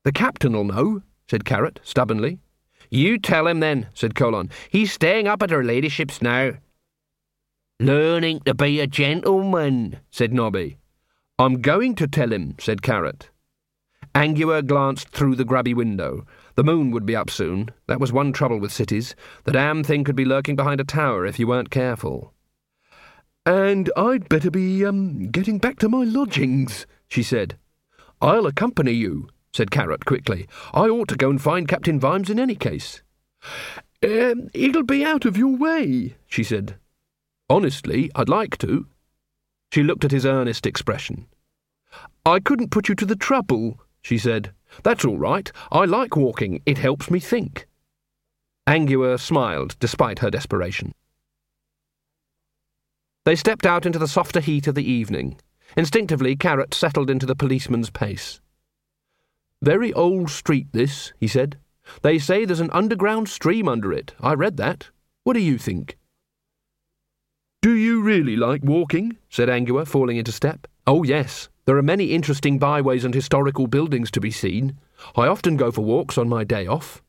[0.03, 2.39] The captain'll know, said Carrot stubbornly.
[2.89, 4.49] You tell him then, said Colon.
[4.69, 6.53] He's staying up at her ladyship's now.
[7.79, 10.77] Learning to be a gentleman, said Nobby.
[11.37, 13.29] I'm going to tell him, said Carrot.
[14.13, 16.25] Angua glanced through the grubby window.
[16.55, 17.71] The moon would be up soon.
[17.87, 19.13] That was one trouble with cities.
[19.43, 22.33] The damn thing could be lurking behind a tower if you weren't careful.
[23.45, 27.57] And I'd better be, um, getting back to my lodgings, she said.
[28.21, 30.47] I'll accompany you, said Carrot quickly.
[30.73, 33.01] I ought to go and find Captain Vimes in any case.
[34.03, 36.75] Um, it'll be out of your way, she said.
[37.49, 38.87] Honestly, I'd like to.
[39.71, 41.27] She looked at his earnest expression.
[42.25, 44.51] I couldn't put you to the trouble, she said.
[44.83, 45.49] That's all right.
[45.71, 46.61] I like walking.
[46.65, 47.65] It helps me think.
[48.67, 50.91] Angua smiled, despite her desperation.
[53.23, 55.39] They stepped out into the softer heat of the evening.
[55.77, 58.41] Instinctively, Carrot settled into the policeman's pace.
[59.61, 61.57] Very old street, this, he said.
[62.01, 64.13] They say there's an underground stream under it.
[64.19, 64.89] I read that.
[65.23, 65.97] What do you think?
[67.61, 69.17] Do you really like walking?
[69.29, 70.67] said Angua, falling into step.
[70.85, 71.49] Oh, yes.
[71.65, 74.77] There are many interesting byways and historical buildings to be seen.
[75.15, 77.01] I often go for walks on my day off.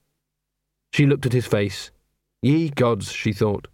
[0.93, 1.91] She looked at his face.
[2.41, 3.69] Ye gods, she thought.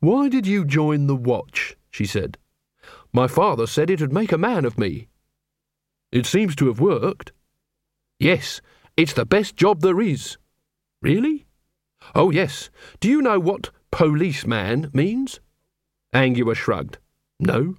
[0.00, 1.76] Why did you join the watch?
[1.90, 2.36] she said.
[3.12, 5.06] My father said it'd make a man of me.
[6.14, 7.32] It seems to have worked.
[8.20, 8.60] Yes,
[8.96, 10.38] it's the best job there is.
[11.02, 11.44] Really?
[12.14, 12.70] Oh, yes.
[13.00, 15.40] Do you know what policeman means?
[16.14, 16.98] Angua shrugged.
[17.40, 17.74] No.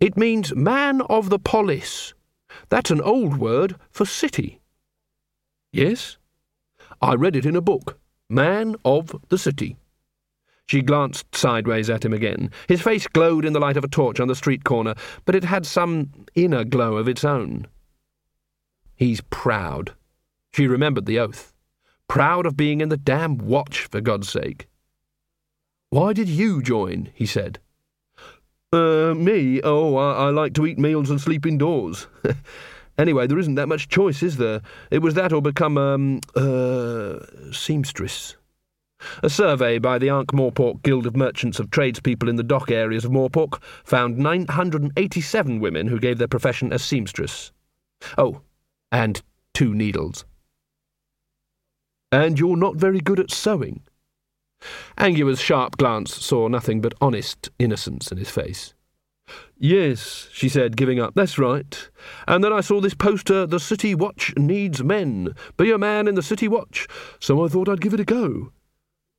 [0.00, 2.14] It means man of the polis.
[2.70, 4.62] That's an old word for city.
[5.70, 6.16] Yes?
[7.02, 7.98] I read it in a book.
[8.30, 9.76] Man of the city.
[10.66, 12.50] She glanced sideways at him again.
[12.68, 15.44] His face glowed in the light of a torch on the street corner, but it
[15.44, 17.66] had some inner glow of its own.
[18.94, 19.94] He's proud.
[20.52, 21.52] She remembered the oath.
[22.08, 24.68] Proud of being in the damn watch, for God's sake.
[25.90, 27.10] Why did you join?
[27.14, 27.58] he said.
[28.72, 29.60] Uh, me?
[29.62, 32.08] Oh, I, I like to eat meals and sleep indoors.
[32.98, 34.62] anyway, there isn't that much choice, is there?
[34.90, 37.18] It was that or become, um, uh,
[37.52, 38.36] seamstress.
[39.22, 43.10] A survey by the Ankh-Morpork Guild of Merchants of Tradespeople in the dock areas of
[43.10, 47.52] Morpork found 987 women who gave their profession as seamstress.
[48.18, 48.40] Oh,
[48.90, 50.24] and two needles.
[52.12, 53.82] And you're not very good at sewing?
[54.96, 58.74] Angua's sharp glance saw nothing but honest innocence in his face.
[59.58, 61.14] Yes, she said, giving up.
[61.14, 61.88] That's right.
[62.28, 65.34] And then I saw this poster, The City Watch Needs Men.
[65.56, 66.86] Be a man in the City Watch.
[67.20, 68.52] So I thought I'd give it a go.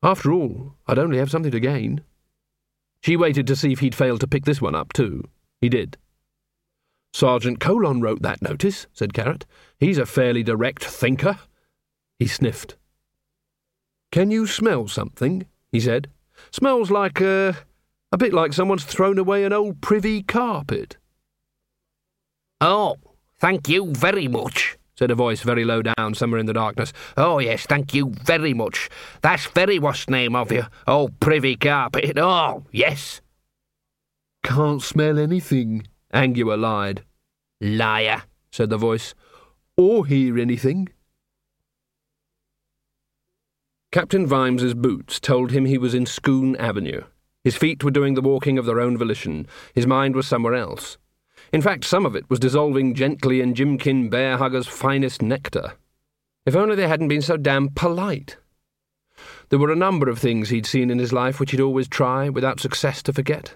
[0.03, 2.01] After all, I'd only have something to gain.
[3.01, 5.23] She waited to see if he'd failed to pick this one up, too.
[5.62, 5.97] He did.
[7.13, 9.45] Sergeant Colon wrote that notice, said Carrot.
[9.79, 11.39] He's a fairly direct thinker.
[12.19, 12.75] He sniffed.
[14.12, 15.45] Can you smell something?
[15.71, 16.10] he said.
[16.51, 17.55] Smells like, a.
[18.12, 20.97] a bit like someone's thrown away an old privy carpet.
[22.60, 22.97] Oh,
[23.39, 26.93] thank you very much, said a voice very low down somewhere in the darkness.
[27.17, 28.89] Oh, yes, thank you very much.
[29.21, 30.65] That's very what's name of you.
[30.88, 32.17] Oh, privy carpet.
[32.17, 33.21] Oh, yes.
[34.43, 37.03] Can't smell anything, Angua lied.
[37.62, 39.13] Liar, said the voice.
[39.77, 40.89] Or hear anything.
[43.91, 47.03] Captain Vimes's boots told him he was in Scoone Avenue.
[47.43, 49.47] His feet were doing the walking of their own volition.
[49.73, 50.97] His mind was somewhere else.
[51.55, 55.75] In fact, some of it was dissolving gently in Jimkin Bearhugger's finest nectar.
[56.45, 58.35] If only they hadn't been so damn polite.
[59.47, 62.27] There were a number of things he'd seen in his life which he'd always try,
[62.27, 63.55] without success, to forget.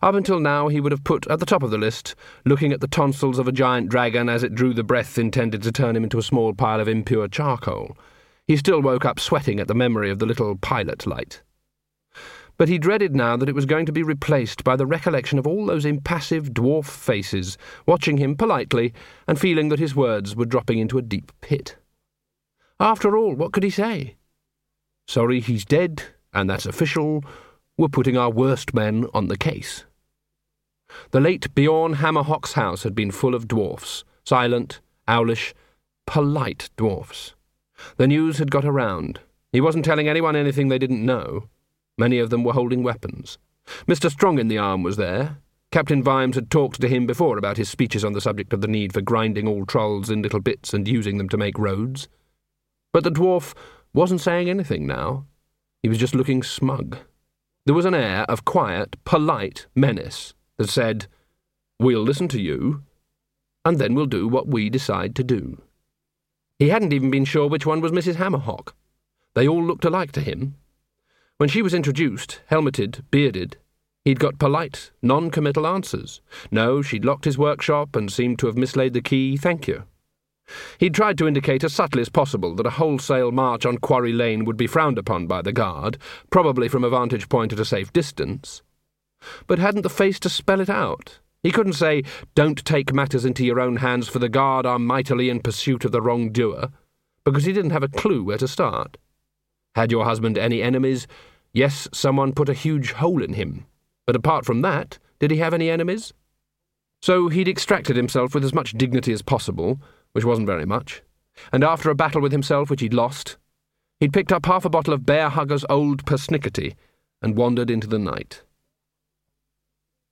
[0.00, 2.80] Up until now, he would have put at the top of the list, looking at
[2.80, 6.04] the tonsils of a giant dragon as it drew the breath intended to turn him
[6.04, 7.98] into a small pile of impure charcoal.
[8.46, 11.42] He still woke up sweating at the memory of the little pilot light.
[12.56, 15.46] But he dreaded now that it was going to be replaced by the recollection of
[15.46, 18.92] all those impassive dwarf faces, watching him politely
[19.26, 21.76] and feeling that his words were dropping into a deep pit.
[22.78, 24.16] After all, what could he say?
[25.06, 27.24] Sorry he's dead, and that's official.
[27.76, 29.84] We're putting our worst men on the case.
[31.10, 35.54] The late Bjorn Hammerhock's house had been full of dwarfs, silent, owlish,
[36.06, 37.34] polite dwarfs.
[37.96, 39.20] The news had got around.
[39.50, 41.48] He wasn't telling anyone anything they didn't know.
[41.96, 43.38] Many of them were holding weapons.
[43.86, 44.10] Mr.
[44.10, 45.38] Strong in the Arm was there.
[45.70, 48.68] Captain Vimes had talked to him before about his speeches on the subject of the
[48.68, 52.08] need for grinding all trolls in little bits and using them to make roads.
[52.92, 53.54] But the dwarf
[53.92, 55.26] wasn't saying anything now.
[55.82, 56.98] He was just looking smug.
[57.66, 61.06] There was an air of quiet, polite menace that said,
[61.80, 62.82] We'll listen to you,
[63.64, 65.60] and then we'll do what we decide to do.
[66.58, 68.14] He hadn't even been sure which one was Mrs.
[68.14, 68.74] Hammerhock.
[69.34, 70.54] They all looked alike to him.
[71.38, 73.56] When she was introduced, helmeted, bearded,
[74.04, 76.20] he'd got polite, non committal answers.
[76.52, 79.82] No, she'd locked his workshop and seemed to have mislaid the key, thank you.
[80.78, 84.44] He'd tried to indicate as subtly as possible that a wholesale march on Quarry Lane
[84.44, 85.98] would be frowned upon by the guard,
[86.30, 88.62] probably from a vantage point at a safe distance.
[89.46, 91.18] But hadn't the face to spell it out?
[91.42, 95.30] He couldn't say, Don't take matters into your own hands, for the guard are mightily
[95.30, 96.70] in pursuit of the wrongdoer,
[97.24, 98.98] because he didn't have a clue where to start.
[99.74, 101.06] Had your husband any enemies?
[101.52, 103.66] Yes, someone put a huge hole in him.
[104.06, 106.12] But apart from that, did he have any enemies?
[107.02, 109.80] So he'd extracted himself with as much dignity as possible,
[110.12, 111.02] which wasn't very much,
[111.52, 113.36] and after a battle with himself which he'd lost,
[114.00, 116.74] he'd picked up half a bottle of Bearhugger's old persnickety
[117.20, 118.42] and wandered into the night.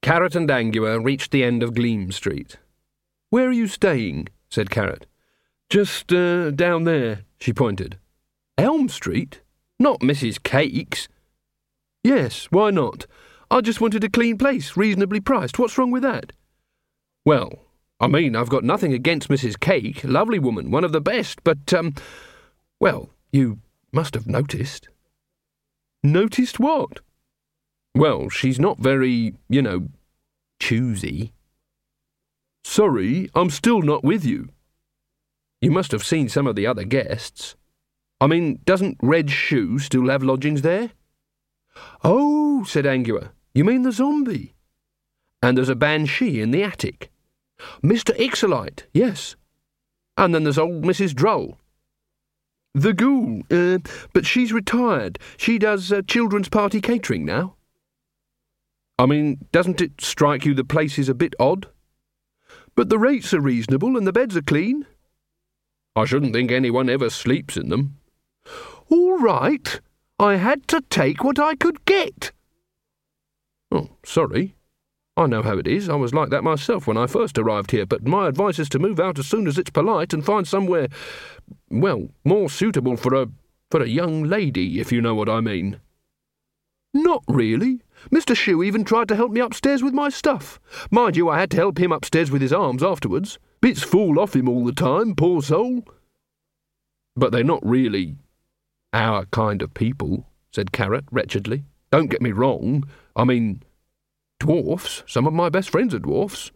[0.02, 2.58] Carrot and Angua reached the end of Gleam Street.
[3.30, 4.28] Where are you staying?
[4.50, 5.06] said Carrot.
[5.70, 7.98] Just uh, down there, she pointed.
[8.58, 9.40] Elm Street?
[9.82, 10.40] Not Mrs.
[10.40, 11.08] Cake's.
[12.04, 13.08] Yes, why not?
[13.50, 15.58] I just wanted a clean place, reasonably priced.
[15.58, 16.30] What's wrong with that?
[17.24, 17.50] Well,
[17.98, 19.58] I mean, I've got nothing against Mrs.
[19.58, 20.04] Cake.
[20.04, 21.96] Lovely woman, one of the best, but, um,
[22.78, 23.58] well, you
[23.90, 24.88] must have noticed.
[26.04, 27.00] Noticed what?
[27.92, 29.88] Well, she's not very, you know,
[30.60, 31.32] choosy.
[32.62, 34.50] Sorry, I'm still not with you.
[35.60, 37.56] You must have seen some of the other guests.
[38.22, 40.92] I mean, doesn't Reg Shoe still have lodgings there?
[42.04, 44.54] Oh, said Angua, you mean the zombie?
[45.42, 47.10] And there's a banshee in the attic.
[47.82, 48.16] Mr.
[48.16, 49.34] Ixolite, yes.
[50.16, 51.16] And then there's old Mrs.
[51.16, 51.58] Drull.
[52.74, 53.78] The ghoul, uh,
[54.12, 55.18] but she's retired.
[55.36, 57.56] She does uh, children's party catering now.
[59.00, 61.66] I mean, doesn't it strike you the place is a bit odd?
[62.76, 64.86] But the rates are reasonable and the beds are clean.
[65.96, 67.98] I shouldn't think anyone ever sleeps in them.
[68.92, 69.80] All right.
[70.18, 72.30] I had to take what I could get.
[73.70, 74.54] Oh, sorry.
[75.16, 75.88] I know how it is.
[75.88, 78.78] I was like that myself when I first arrived here, but my advice is to
[78.78, 80.88] move out as soon as it's polite and find somewhere,
[81.70, 83.28] well, more suitable for a
[83.70, 85.80] for a young lady, if you know what I mean.
[86.92, 87.80] Not really.
[88.10, 88.36] Mr.
[88.36, 90.60] Shoe even tried to help me upstairs with my stuff.
[90.90, 93.38] Mind you, I had to help him upstairs with his arms afterwards.
[93.62, 95.82] Bits fall off him all the time, poor soul.
[97.16, 98.18] But they're not really
[98.92, 101.64] our kind of people, said Carrot wretchedly.
[101.90, 102.84] Don't get me wrong.
[103.16, 103.62] I mean,
[104.40, 105.02] dwarfs.
[105.06, 106.50] Some of my best friends are dwarfs.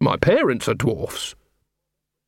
[0.00, 1.34] My parents are dwarfs.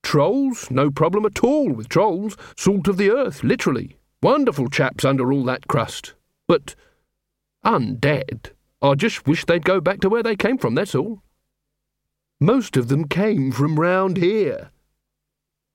[0.02, 2.36] Trolls, no problem at all with trolls.
[2.56, 3.96] Salt of the earth, literally.
[4.22, 6.14] Wonderful chaps under all that crust.
[6.46, 6.74] But
[7.64, 8.50] Undead.
[8.82, 11.22] I just wish they'd go back to where they came from, that's all.
[12.40, 14.72] Most of them came from round here.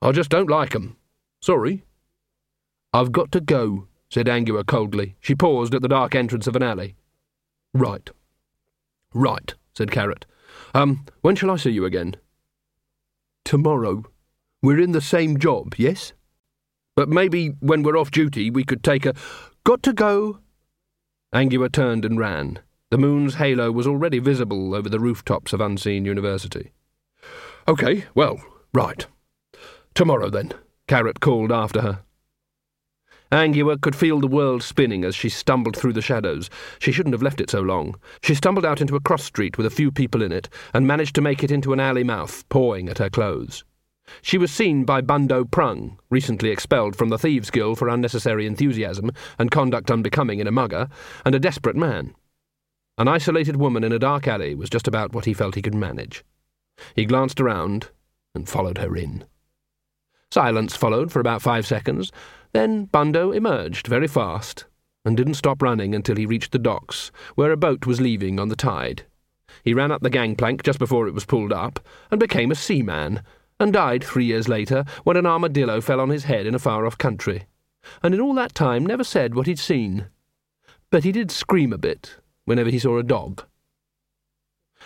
[0.01, 0.97] I just don't like 'em.
[1.41, 1.86] Sorry.
[2.97, 5.15] I've got to go, said Angua coldly.
[5.19, 6.95] She paused at the dark entrance of an alley.
[7.73, 8.10] Right.
[9.13, 10.25] Right, said Carrot.
[10.73, 12.15] Um, when shall I see you again?
[13.47, 14.03] tomorrow.
[14.62, 16.12] We're in the same job, yes?
[16.97, 19.13] But maybe when we're off duty we could take a.
[19.63, 20.39] Got to go!
[21.33, 22.60] Angua turned and ran.
[22.91, 26.71] The moon's halo was already visible over the rooftops of Unseen University.
[27.69, 28.38] OK, well,
[28.73, 29.05] right.
[29.93, 30.53] Tomorrow then,
[30.88, 31.99] Carrot called after her.
[33.31, 36.49] Angua could feel the world spinning as she stumbled through the shadows.
[36.79, 37.95] She shouldn't have left it so long.
[38.21, 41.15] She stumbled out into a cross street with a few people in it and managed
[41.15, 43.63] to make it into an alley mouth, pawing at her clothes.
[44.21, 49.11] She was seen by Bundo Prung, recently expelled from the Thieves' Guild for unnecessary enthusiasm
[49.37, 50.87] and conduct unbecoming in a mugger,
[51.25, 52.15] and a desperate man.
[52.97, 55.75] An isolated woman in a dark alley was just about what he felt he could
[55.75, 56.23] manage.
[56.95, 57.89] He glanced around
[58.33, 59.25] and followed her in.
[60.31, 62.11] Silence followed for about five seconds,
[62.53, 64.65] then Bundo emerged very fast
[65.05, 68.49] and didn't stop running until he reached the docks, where a boat was leaving on
[68.49, 69.05] the tide.
[69.63, 71.79] He ran up the gangplank just before it was pulled up
[72.12, 73.21] and became a seaman,
[73.60, 76.86] and died three years later when an armadillo fell on his head in a far
[76.86, 77.47] off country,
[78.03, 80.07] and in all that time never said what he'd seen.
[80.89, 83.43] But he did scream a bit whenever he saw a dog.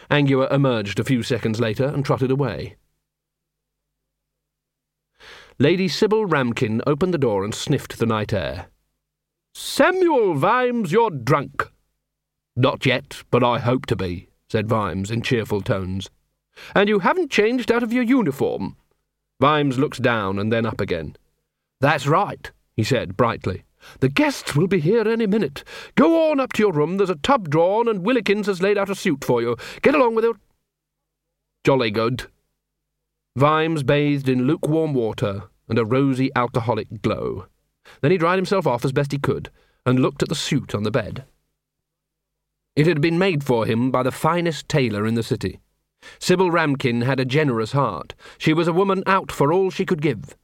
[0.09, 2.75] Angua emerged a few seconds later and trotted away.
[5.61, 8.65] Lady Sybil Ramkin opened the door and sniffed the night air.
[9.53, 11.69] Samuel Vimes, you're drunk.
[12.55, 16.09] Not yet, but I hope to be, said Vimes in cheerful tones.
[16.73, 18.75] And you haven't changed out of your uniform.
[19.39, 21.15] Vimes looked down and then up again.
[21.79, 23.63] That's right, he said brightly.
[23.99, 25.63] The guests will be here any minute.
[25.93, 26.97] Go on up to your room.
[26.97, 29.57] There's a tub drawn, and Willikins has laid out a suit for you.
[29.83, 30.37] Get along with it.
[31.63, 32.25] Jolly good.
[33.35, 37.45] Vimes bathed in lukewarm water and a rosy alcoholic glow.
[38.01, 39.49] Then he dried himself off as best he could
[39.85, 41.23] and looked at the suit on the bed.
[42.75, 45.61] It had been made for him by the finest tailor in the city.
[46.19, 48.15] Sybil Ramkin had a generous heart.
[48.37, 50.35] She was a woman out for all she could give.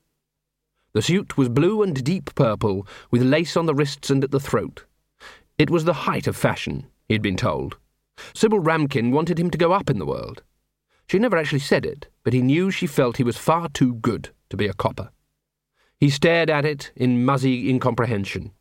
[0.94, 4.40] The suit was blue and deep purple, with lace on the wrists and at the
[4.40, 4.86] throat.
[5.58, 7.76] It was the height of fashion, he had been told.
[8.34, 10.42] Sybil Ramkin wanted him to go up in the world.
[11.10, 14.30] She never actually said it, but he knew she felt he was far too good
[14.50, 15.10] to be a copper.
[16.00, 18.52] He stared at it in muzzy incomprehension.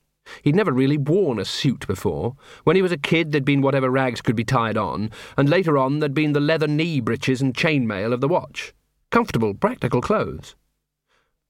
[0.42, 2.35] He'd never really worn a suit before.
[2.64, 5.79] When he was a kid, there'd been whatever rags could be tied on, and later
[5.79, 8.75] on there'd been the leather knee breeches and chainmail of the watch.
[9.11, 10.57] Comfortable, practical clothes.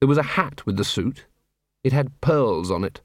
[0.00, 1.26] There was a hat with the suit.
[1.82, 3.00] It had pearls on it.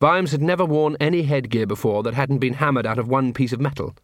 [0.00, 3.52] Vimes had never worn any headgear before that hadn't been hammered out of one piece
[3.52, 3.94] of metal.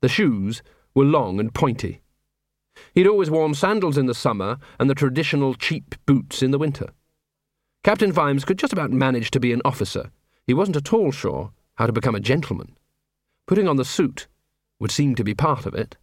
[0.00, 0.62] The shoes
[0.94, 2.02] were long and pointy.
[2.94, 6.88] He'd always worn sandals in the summer and the traditional cheap boots in the winter.
[7.84, 10.10] Captain Vimes could just about manage to be an officer.
[10.46, 12.76] He wasn't at all sure how to become a gentleman.
[13.46, 14.26] Putting on the suit
[14.78, 15.96] would seem to be part of it.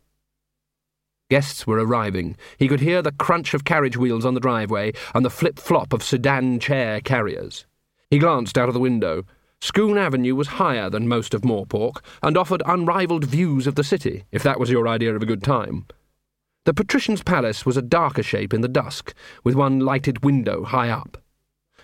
[1.29, 2.37] Guests were arriving.
[2.57, 5.91] He could hear the crunch of carriage wheels on the driveway and the flip flop
[5.91, 7.65] of sedan chair carriers.
[8.09, 9.23] He glanced out of the window.
[9.59, 14.25] Scoone Avenue was higher than most of Morpork and offered unrivalled views of the city,
[14.31, 15.85] if that was your idea of a good time.
[16.65, 20.89] The patrician's palace was a darker shape in the dusk, with one lighted window high
[20.89, 21.21] up.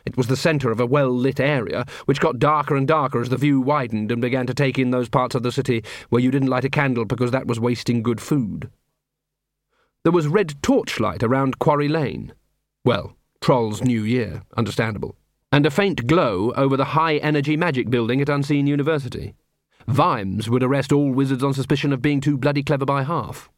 [0.07, 3.29] It was the centre of a well lit area, which got darker and darker as
[3.29, 6.31] the view widened and began to take in those parts of the city where you
[6.31, 8.71] didn't light a candle because that was wasting good food.
[10.03, 12.33] There was red torchlight around Quarry Lane.
[12.83, 15.15] Well, Troll's New Year, understandable.
[15.51, 19.35] And a faint glow over the high energy magic building at Unseen University.
[19.87, 23.50] Vimes would arrest all wizards on suspicion of being too bloody clever by half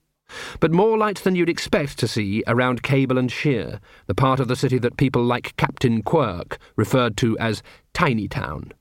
[0.59, 4.47] but more lights than you'd expect to see around Cable and Sheer, the part of
[4.47, 8.73] the city that people like Captain Quirke referred to as Tiny Town.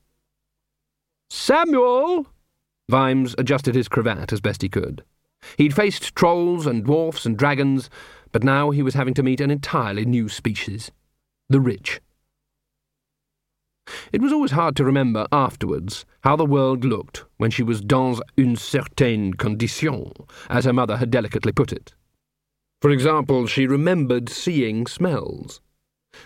[1.29, 2.27] Samuel!
[2.89, 5.03] Vimes adjusted his cravat as best he could.
[5.57, 7.89] He'd faced trolls and dwarfs and dragons,
[8.31, 10.91] but now he was having to meet an entirely new species
[11.49, 12.01] the rich.
[14.13, 18.21] It was always hard to remember afterwards how the world looked when she was dans
[18.37, 20.13] une certaine condition,
[20.49, 21.93] as her mother had delicately put it.
[22.81, 25.61] For example, she remembered seeing smells.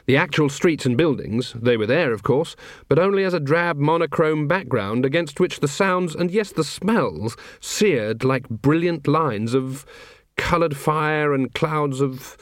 [0.05, 2.55] The actual streets and buildings, they were there, of course,
[2.89, 7.38] but only as a drab monochrome background against which the sounds and, yes, the smells
[7.61, 9.86] seared like brilliant lines of
[10.36, 12.38] coloured fire and clouds of,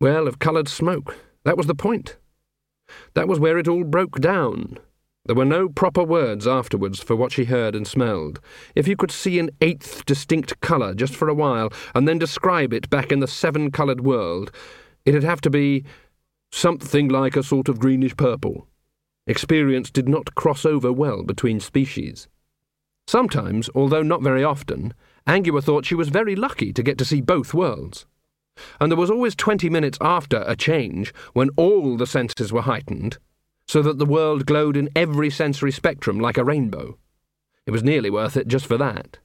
[0.00, 1.14] well, of coloured smoke.
[1.44, 2.16] That was the point.
[3.14, 4.78] That was where it all broke down.
[5.26, 8.40] There were no proper words afterwards for what she heard and smelled.
[8.76, 12.72] If you could see an eighth distinct colour just for a while, and then describe
[12.72, 14.52] it back in the seven coloured world,
[15.04, 15.84] it'd have to be
[16.52, 18.68] something like a sort of greenish purple.
[19.26, 22.28] Experience did not cross over well between species.
[23.08, 24.94] Sometimes, although not very often,
[25.26, 28.06] Angua thought she was very lucky to get to see both worlds.
[28.80, 33.18] And there was always 20 minutes after a change when all the senses were heightened,
[33.66, 36.98] so that the world glowed in every sensory spectrum like a rainbow.
[37.66, 39.18] It was nearly worth it just for that.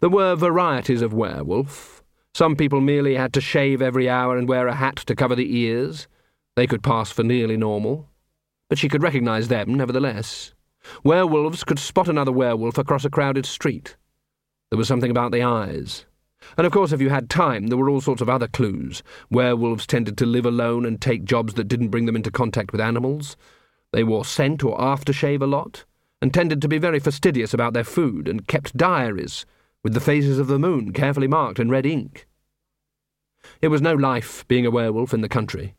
[0.00, 2.02] There were varieties of werewolf.
[2.34, 5.56] Some people merely had to shave every hour and wear a hat to cover the
[5.58, 6.06] ears.
[6.56, 8.08] They could pass for nearly normal.
[8.68, 10.54] But she could recognize them, nevertheless.
[11.02, 13.96] Werewolves could spot another werewolf across a crowded street.
[14.70, 16.04] There was something about the eyes.
[16.56, 19.02] And of course, if you had time, there were all sorts of other clues.
[19.30, 22.80] Werewolves tended to live alone and take jobs that didn't bring them into contact with
[22.80, 23.36] animals.
[23.92, 25.84] They wore scent or aftershave a lot,
[26.20, 29.46] and tended to be very fastidious about their food, and kept diaries,
[29.82, 32.26] with the phases of the moon carefully marked in red ink.
[33.62, 35.74] It was no life being a werewolf in the country.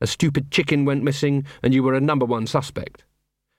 [0.00, 3.04] A stupid chicken went missing, and you were a number one suspect.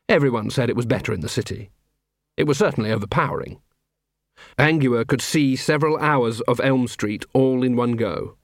[0.08, 1.72] Everyone said it was better in the city.
[2.38, 3.60] It was certainly overpowering.
[4.58, 8.38] Angua could see several hours of Elm Street all in one go.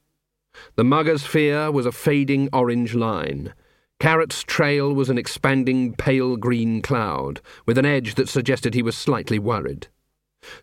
[0.76, 3.54] The mugger's fear was a fading orange line.
[4.00, 8.96] Carrot's trail was an expanding pale green cloud, with an edge that suggested he was
[8.96, 9.88] slightly worried.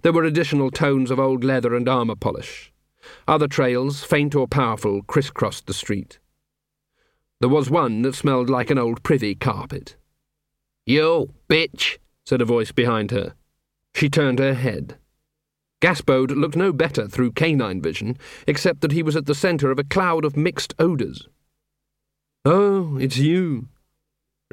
[0.01, 2.71] There were additional tones of old leather and armour polish.
[3.27, 6.19] Other trails, faint or powerful, crisscrossed the street.
[7.39, 9.95] There was one that smelled like an old privy carpet.
[10.85, 13.33] You, bitch, said a voice behind her.
[13.95, 14.97] She turned her head.
[15.81, 18.17] Gaspode looked no better through canine vision,
[18.47, 21.27] except that he was at the centre of a cloud of mixed odours.
[22.45, 23.67] Oh, it's you.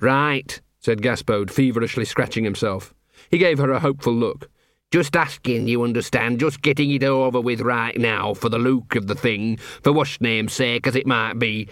[0.00, 2.94] Right, said Gaspode, feverishly scratching himself.
[3.30, 4.48] He gave her a hopeful look.
[4.90, 9.06] Just asking, you understand, just getting it over with right now for the look of
[9.06, 11.68] the thing, for what's name's sake as it might be.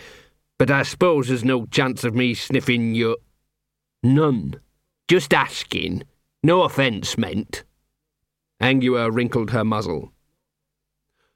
[0.59, 3.17] But I suppose there's no chance of me sniffing you.
[4.03, 4.61] None.
[5.09, 6.03] Just asking.
[6.43, 7.65] No offence meant.
[8.61, 10.13] Angua wrinkled her muzzle.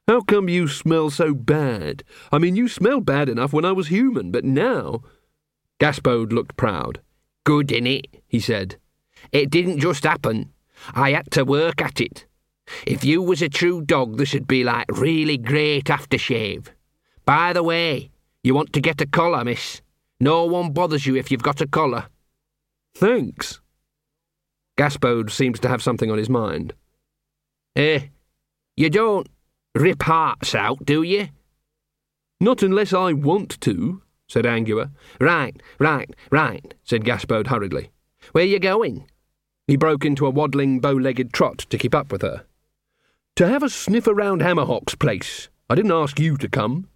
[0.08, 2.02] How come you smell so bad?
[2.32, 5.02] I mean, you smelled bad enough when I was human, but now.
[5.78, 7.00] Gaspode looked proud.
[7.44, 8.06] Good, innit?
[8.26, 8.76] he said.
[9.32, 10.52] It didn't just happen.
[10.94, 12.26] I had to work at it.
[12.86, 16.68] If you was a true dog, this would be like really great aftershave.
[17.24, 18.10] By the way,
[18.42, 19.82] you want to get a collar, miss.
[20.18, 22.06] No one bothers you if you've got a collar.
[22.94, 23.60] Thanks.
[24.76, 26.74] Gaspode seems to have something on his mind.
[27.76, 28.00] Eh,
[28.76, 29.28] you don't
[29.74, 31.28] rip hearts out, do you?
[32.40, 34.90] Not unless I want to, said Angua.
[35.20, 37.90] Right, right, right, said Gaspode hurriedly.
[38.32, 39.06] Where you going?
[39.66, 42.44] He broke into a waddling, bow-legged trot to keep up with her.
[43.36, 45.48] To have a sniff around Hammerhock's place.
[45.68, 46.88] I didn't ask you to come.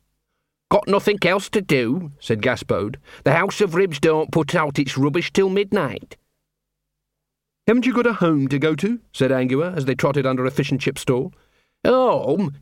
[0.71, 2.97] Got nothing else to do, said Gaspode.
[3.23, 6.17] The House of Ribs don't put out its rubbish till midnight.
[7.67, 9.01] Haven't you got a home to go to?
[9.15, 11.33] said Angua as they trotted under a fish and chip stall.
[11.87, 12.55] Home?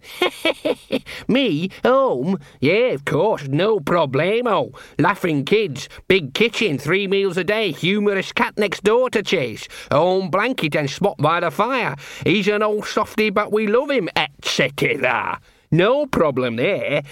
[1.28, 1.70] Me?
[1.84, 2.38] Home?
[2.60, 4.72] Yeah, of course, no problemo.
[5.00, 10.30] Laughing kids, big kitchen, three meals a day, humorous cat next door to chase, home
[10.30, 11.96] blanket and spot by the fire.
[12.24, 15.40] He's an old softy, but we love him, etc.
[15.72, 17.02] No problem there.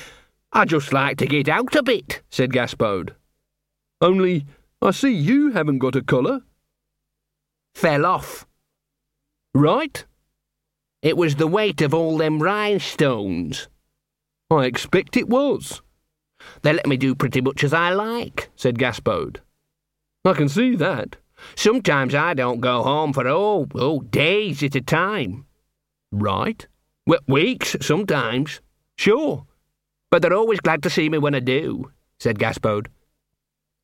[0.53, 3.15] I just like to get out a bit, said Gaspode.
[4.01, 4.47] Only,
[4.81, 6.43] I see you haven't got a collar
[7.75, 8.47] fell off.
[9.55, 10.05] Right?
[11.03, 13.69] It was the weight of all them rhinestones.
[14.51, 15.81] I expect it was.
[16.63, 19.39] They let me do pretty much as I like, said Gaspode.
[20.25, 21.17] I can see that.
[21.57, 25.47] Sometimes I don't go home for, oh, oh, days at a time.
[26.13, 26.67] Right?
[27.07, 28.61] Well, weeks, sometimes.
[28.97, 29.47] Sure.
[30.11, 32.89] But they're always glad to see me when I do, said Gaspode.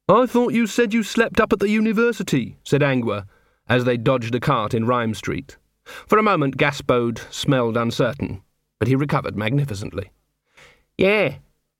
[0.09, 3.27] I thought you said you slept up at the university, said Angua,
[3.69, 5.57] as they dodged a cart in Rhyme Street.
[5.85, 8.43] For a moment, Gaspode smelled uncertain,
[8.79, 10.11] but he recovered magnificently.
[10.99, 11.37] Yeah,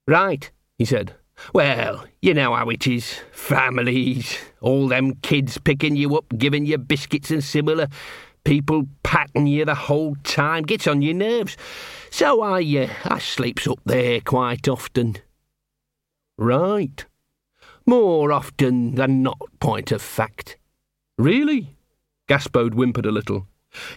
[0.07, 1.15] right, he said.
[1.53, 3.21] Well, you know how it is.
[3.33, 7.89] Families, all them kids picking you up, giving you biscuits and similar.
[8.45, 11.57] People patting you the whole time gets on your nerves.
[12.11, 15.17] So I, uh, I sleeps up there quite often.
[16.39, 17.05] Right.
[17.85, 20.57] More often than not, point of fact.
[21.19, 21.76] Really?
[22.29, 23.47] Gaspode whimpered a little.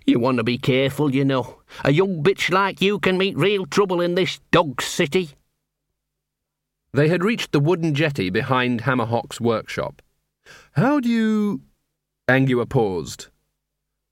[0.05, 1.61] You want to be careful, you know.
[1.83, 5.31] A young bitch like you can meet real trouble in this dog city.
[6.91, 10.01] They had reached the wooden jetty behind Hammerhock's workshop.
[10.73, 11.61] How do you.
[12.27, 13.27] Angua paused.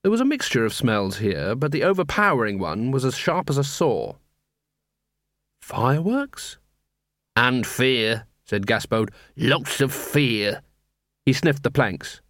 [0.02, 3.58] There was a mixture of smells here, but the overpowering one was as sharp as
[3.58, 4.16] a saw.
[5.62, 6.58] Fireworks?
[7.36, 9.10] And fear, said Gaspode.
[9.36, 10.62] Lots of fear.
[11.26, 12.22] He sniffed the planks.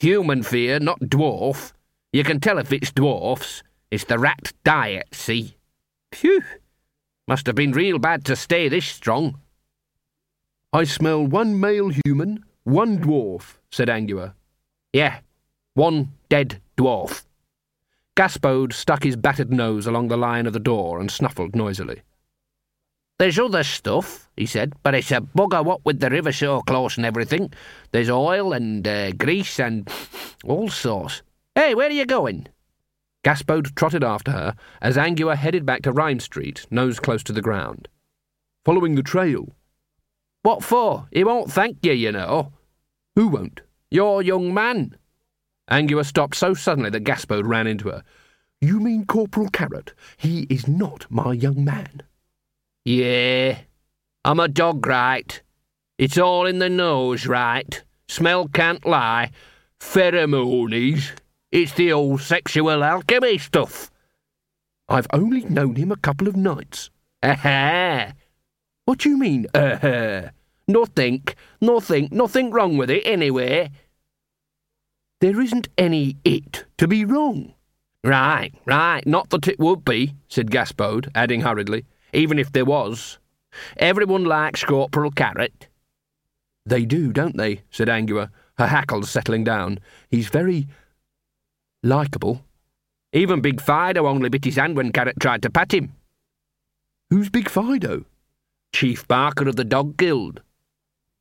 [0.00, 1.72] Human fear, not dwarf.
[2.10, 3.62] You can tell if it's dwarfs.
[3.90, 5.56] It's the rat diet, see?
[6.12, 6.42] Phew!
[7.28, 9.40] Must have been real bad to stay this strong.
[10.72, 14.32] I smell one male human, one dwarf, said Angua.
[14.92, 15.20] Yeah,
[15.74, 17.24] one dead dwarf.
[18.16, 22.00] Gaspode stuck his battered nose along the line of the door and snuffled noisily.
[23.20, 26.96] There's other stuff, he said, but it's a bugger what with the river so close
[26.96, 27.52] and everything.
[27.92, 29.86] There's oil and uh, grease and
[30.42, 31.20] all sorts.
[31.54, 32.46] Hey, where are you going?
[33.22, 37.42] Gaspode trotted after her as Angua headed back to Rhyme Street, nose close to the
[37.42, 37.88] ground.
[38.64, 39.50] Following the trail.
[40.40, 41.06] What for?
[41.12, 42.54] He won't thank you, you know.
[43.16, 43.60] Who won't?
[43.90, 44.96] Your young man.
[45.70, 48.02] Angua stopped so suddenly that Gaspode ran into her.
[48.62, 49.92] You mean Corporal Carrot?
[50.16, 52.00] He is not my young man.
[52.90, 53.60] Yeah,
[54.24, 55.40] I'm a dog, right?
[55.96, 57.84] It's all in the nose, right?
[58.08, 59.30] Smell can't lie.
[59.78, 61.12] Pheromones.
[61.52, 63.92] It's the old sexual alchemy stuff.
[64.88, 66.90] I've only known him a couple of nights.
[67.22, 68.12] Aha!
[68.86, 70.30] What do you mean, aha?
[70.66, 71.22] Nothing,
[71.60, 73.70] nothing, nothing wrong with it anyway.
[75.20, 77.54] There isn't any it to be wrong.
[78.02, 83.18] Right, right, not that it would be, said Gaspode, adding hurriedly even if there was.
[83.76, 85.68] Everyone likes Corporal Carrot.
[86.66, 87.62] They do, don't they?
[87.70, 89.80] said Angua, her hackles settling down.
[90.10, 90.68] He's very
[91.82, 92.44] likeable.
[93.12, 95.92] Even Big Fido only bit his hand when Carrot tried to pat him.
[97.10, 98.04] Who's Big Fido?
[98.72, 100.42] Chief Barker of the Dog Guild.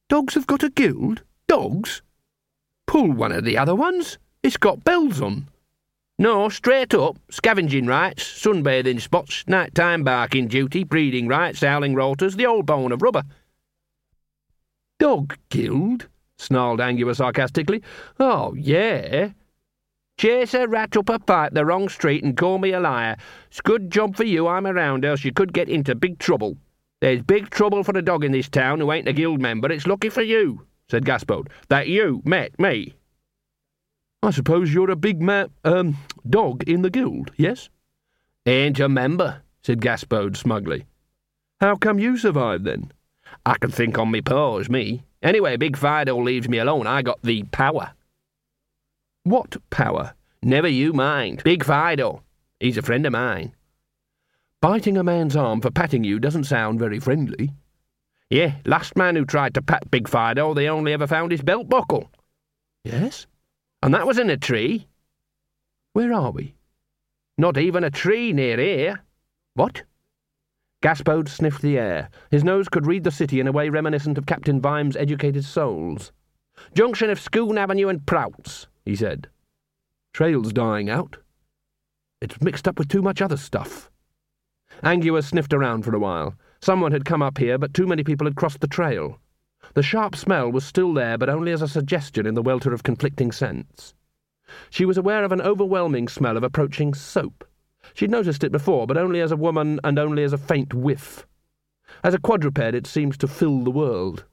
[0.08, 1.24] Dogs have got a guild?
[1.48, 2.02] Dogs?
[2.86, 4.18] Pull one of the other ones.
[4.44, 5.48] It's got bells on.
[6.22, 7.16] No, straight up.
[7.30, 13.02] Scavenging rights, sunbathing spots, nighttime barking duty, breeding rights, howling rotors, the old bone of
[13.02, 13.24] rubber.
[15.00, 16.10] Dog guild?
[16.38, 17.82] snarled Angua sarcastically.
[18.20, 19.30] Oh, yeah.
[20.18, 23.16] Chase a rat up a pipe the wrong street and call me a liar.
[23.50, 26.58] It's good job for you I'm around, else you could get into big trouble.
[27.00, 29.72] There's big trouble for a dog in this town who ain't a guild member.
[29.72, 32.99] It's lucky for you, said Gaspode, that you met me.
[34.22, 35.98] I suppose you're a big ma- um,
[36.30, 37.70] dog in the guild, yes?
[38.46, 40.86] Ain't a member, said Gaspode smugly.
[41.62, 42.92] How come you survived then?
[43.46, 45.04] I can think on me paws, me.
[45.22, 46.88] Anyway, Big Fido leaves me alone.
[46.88, 47.92] I got the power.
[49.24, 50.14] What power?
[50.42, 51.44] Never you mind.
[51.44, 52.24] Big Fido.
[52.60, 53.54] He's a friend of mine.
[54.62, 57.52] Biting a man's arm for patting you doesn't sound very friendly.
[58.30, 61.70] Yeah, last man who tried to pat Big Fido, they only ever found his belt
[61.70, 62.10] buckle.
[62.84, 63.26] Yes?
[63.82, 64.88] And that was in a tree.
[65.94, 66.56] Where are we?
[67.38, 69.04] Not even a tree near here.
[69.54, 69.84] What?
[70.82, 72.10] Gaspode sniffed the air.
[72.32, 76.12] His nose could read the city in a way reminiscent of Captain Vime's educated soles.
[76.74, 79.30] Junction of Scoone Avenue and Prout's, he said.
[80.14, 81.18] Trail's dying out.
[82.22, 83.90] It's mixed up with too much other stuff.
[84.84, 86.36] Angua sniffed around for a while.
[86.62, 89.20] Someone had come up here, but too many people had crossed the trail.
[89.74, 92.84] The sharp smell was still there, but only as a suggestion in the welter of
[92.84, 93.94] conflicting scents.
[94.70, 97.46] She was aware of an overwhelming smell of approaching soap.
[97.94, 101.28] She'd noticed it before, but only as a woman and only as a faint whiff.
[102.04, 104.26] As a quadruped, it seemed to fill the world.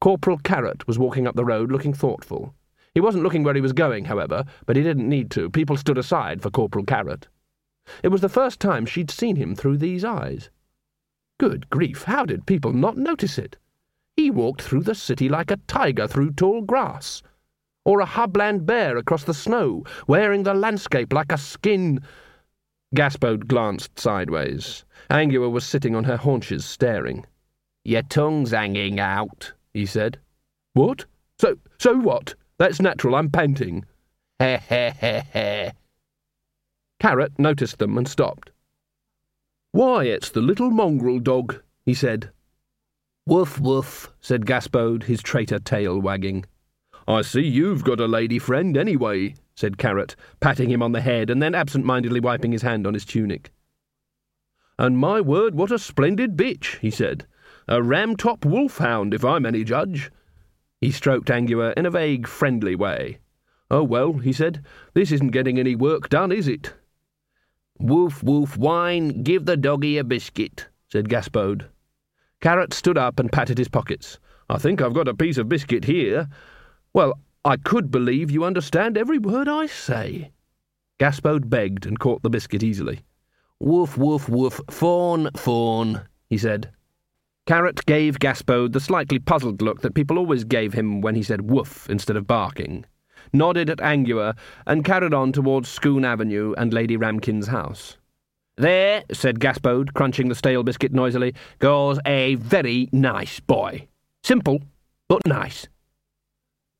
[0.00, 2.54] Corporal Carrot was walking up the road looking thoughtful.
[2.94, 5.50] He wasn't looking where he was going, however, but he didn't need to.
[5.50, 7.28] People stood aside for Corporal Carrot.
[8.02, 10.50] It was the first time she'd seen him through these eyes.
[11.38, 13.56] Good grief, how did people not notice it?
[14.16, 17.22] He walked through the city like a tiger through tall grass,
[17.84, 22.00] or a hubland bear across the snow, wearing the landscape like a skin.
[22.94, 24.84] Gaspode glanced sideways.
[25.10, 27.26] Angua was sitting on her haunches, staring.
[27.84, 30.18] Your tongue's hanging out, he said.
[30.72, 31.04] What?
[31.38, 32.34] So, so what?
[32.58, 33.84] That's natural, I'm panting.
[34.38, 35.70] He he he he.
[36.98, 38.50] Carrot noticed them and stopped.
[39.72, 42.30] Why, it's the little mongrel dog, he said.
[43.28, 46.44] Woof, woof, said Gaspode, his traitor tail wagging.
[47.08, 51.28] I see you've got a lady friend anyway, said Carrot, patting him on the head
[51.28, 53.50] and then absent-mindedly wiping his hand on his tunic.
[54.78, 57.26] And my word, what a splendid bitch, he said.
[57.66, 60.12] A Ramtop wolfhound, if I'm any judge.
[60.80, 63.18] He stroked Angua in a vague, friendly way.
[63.72, 64.64] Oh, well, he said,
[64.94, 66.74] this isn't getting any work done, is it?
[67.80, 71.66] Woof, woof, whine, give the doggy a biscuit, said Gaspode.
[72.46, 74.20] Carrot stood up and patted his pockets.
[74.48, 76.28] I think I've got a piece of biscuit here.
[76.92, 80.30] Well, I could believe you understand every word I say.
[81.00, 83.00] Gaspode begged and caught the biscuit easily.
[83.58, 86.70] Woof, woof, woof, fawn, fawn, he said.
[87.46, 91.50] Carrot gave Gaspode the slightly puzzled look that people always gave him when he said
[91.50, 92.86] woof instead of barking,
[93.32, 94.36] nodded at Angua,
[94.68, 97.96] and carried on towards Scoone Avenue and Lady Ramkin's house.
[98.58, 103.86] There, said Gaspode, crunching the stale biscuit noisily, goes a very nice boy.
[104.22, 104.62] Simple,
[105.08, 105.68] but nice.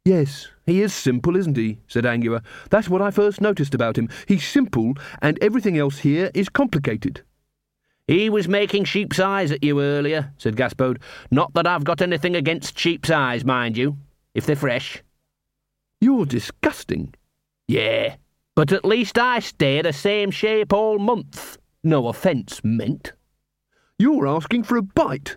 [0.06, 1.78] Yes, he is simple, isn't he?
[1.86, 2.42] said Angua.
[2.70, 4.08] That's what I first noticed about him.
[4.26, 7.20] He's simple, and everything else here is complicated.
[8.06, 11.02] He was making sheep's eyes at you earlier, said Gaspode.
[11.30, 13.98] Not that I've got anything against sheep's eyes, mind you,
[14.32, 15.02] if they're fresh.
[16.00, 17.12] You're disgusting.
[17.68, 18.16] Yeah,
[18.54, 21.58] but at least I stay the same shape all month.
[21.86, 23.12] No offence meant.
[23.96, 25.36] You're asking for a bite.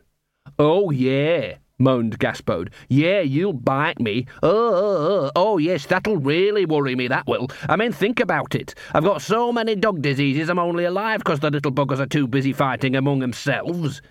[0.58, 2.70] Oh, yeah, moaned Gaspode.
[2.90, 4.26] Yeah, you'll bite me.
[4.42, 4.98] Oh, oh,
[5.28, 7.50] oh, oh, yes, that'll really worry me, that will.
[7.70, 8.74] I mean, think about it.
[8.96, 12.28] I've got so many dog diseases I'm only alive 'cause the little buggers are too
[12.28, 14.02] busy fighting among themselves.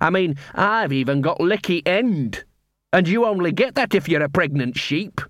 [0.00, 2.44] I mean, I've even got licky end.
[2.92, 5.20] And you only get that if you're a pregnant sheep.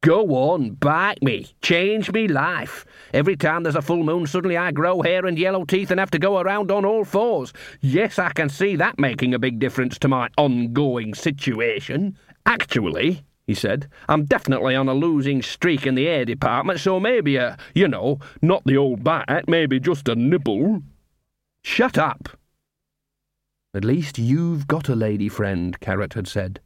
[0.00, 2.84] Go on, bite me, change me life.
[3.12, 6.12] Every time there's a full moon, suddenly I grow hair and yellow teeth and have
[6.12, 7.52] to go around on all fours.
[7.80, 12.16] Yes, I can see that making a big difference to my ongoing situation.
[12.46, 17.34] Actually, he said, I'm definitely on a losing streak in the air department, so maybe
[17.34, 20.82] a, you know, not the old bite, maybe just a nibble.
[21.62, 22.28] Shut up.
[23.74, 26.60] At least you've got a lady friend, Carrot had said,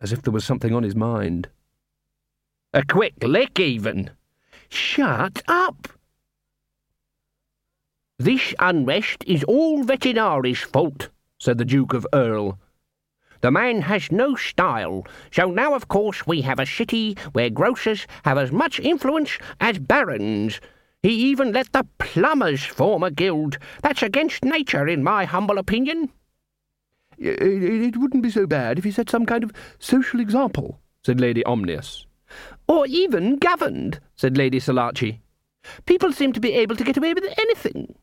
[0.00, 1.48] as if there was something on his mind.
[2.74, 4.10] A quick lick, even.
[4.70, 5.88] Shut up!
[8.18, 12.56] This unrest is all Vetinari's fault, said the Duke of Eorl.
[13.42, 18.06] The man has no style, so now of course we have a city where grocers
[18.24, 20.60] have as much influence as barons.
[21.02, 23.58] He even let the plumbers form a guild.
[23.82, 26.10] That's against nature, in my humble opinion.
[27.18, 31.44] It wouldn't be so bad if he set some kind of social example, said Lady
[31.44, 32.06] Omnius.
[32.72, 35.18] Or even governed, said Lady Selachii.
[35.84, 37.94] People seem to be able to get away with anything.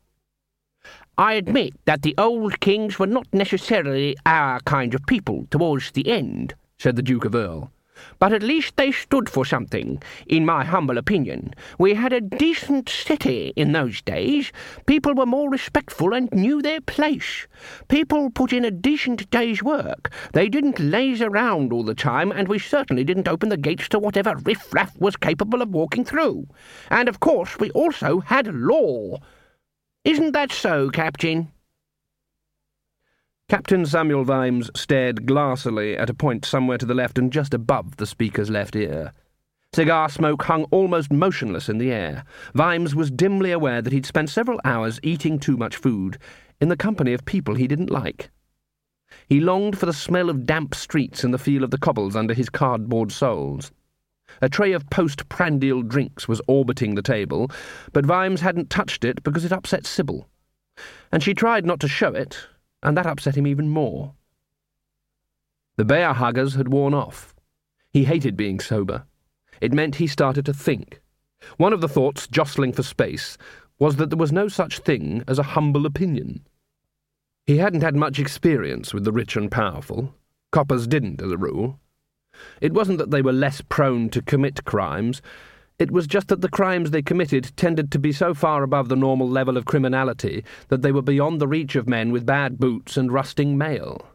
[1.18, 6.08] I admit that the old kings were not necessarily our kind of people towards the
[6.08, 7.70] end, said the Duke of Eorl.
[8.18, 11.54] But at least they stood for something, in my humble opinion.
[11.78, 14.52] We had a decent city in those days.
[14.86, 17.46] People were more respectful and knew their place.
[17.88, 20.10] People put in a decent day's work.
[20.32, 23.98] They didn't laze around all the time, and we certainly didn't open the gates to
[23.98, 26.46] whatever riff-raff was capable of walking through.
[26.90, 29.18] And of course we also had law.
[30.04, 31.52] Isn't that so, Captain?
[33.50, 37.96] Captain Samuel Vimes stared glassily at a point somewhere to the left and just above
[37.96, 39.12] the speaker's left ear.
[39.72, 42.22] Cigar smoke hung almost motionless in the air.
[42.54, 46.16] Vimes was dimly aware that he'd spent several hours eating too much food
[46.60, 48.30] in the company of people he didn't like.
[49.26, 52.34] He longed for the smell of damp streets and the feel of the cobbles under
[52.34, 53.72] his cardboard soles.
[54.40, 57.50] A tray of post-prandial drinks was orbiting the table,
[57.92, 60.28] but Vimes hadn't touched it because it upset Sybil.
[61.10, 62.46] And she tried not to show it,
[62.82, 64.14] and that upset him even more.
[65.76, 67.34] The Bearhuggers had worn off.
[67.92, 69.04] He hated being sober.
[69.60, 71.00] It meant he started to think.
[71.56, 73.38] One of the thoughts jostling for space
[73.78, 76.46] was that there was no such thing as a humble opinion.
[77.46, 80.14] He hadn't had much experience with the rich and powerful.
[80.52, 81.80] Coppers didn't, as a rule.
[82.60, 85.22] It wasn't that they were less prone to commit crimes.
[85.80, 88.96] It was just that the crimes they committed tended to be so far above the
[88.96, 92.98] normal level of criminality that they were beyond the reach of men with bad boots
[92.98, 94.06] and rusting mail.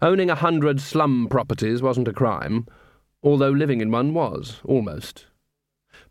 [0.00, 2.66] Owning a hundred slum properties wasn't a crime,
[3.22, 5.26] although living in one was, almost.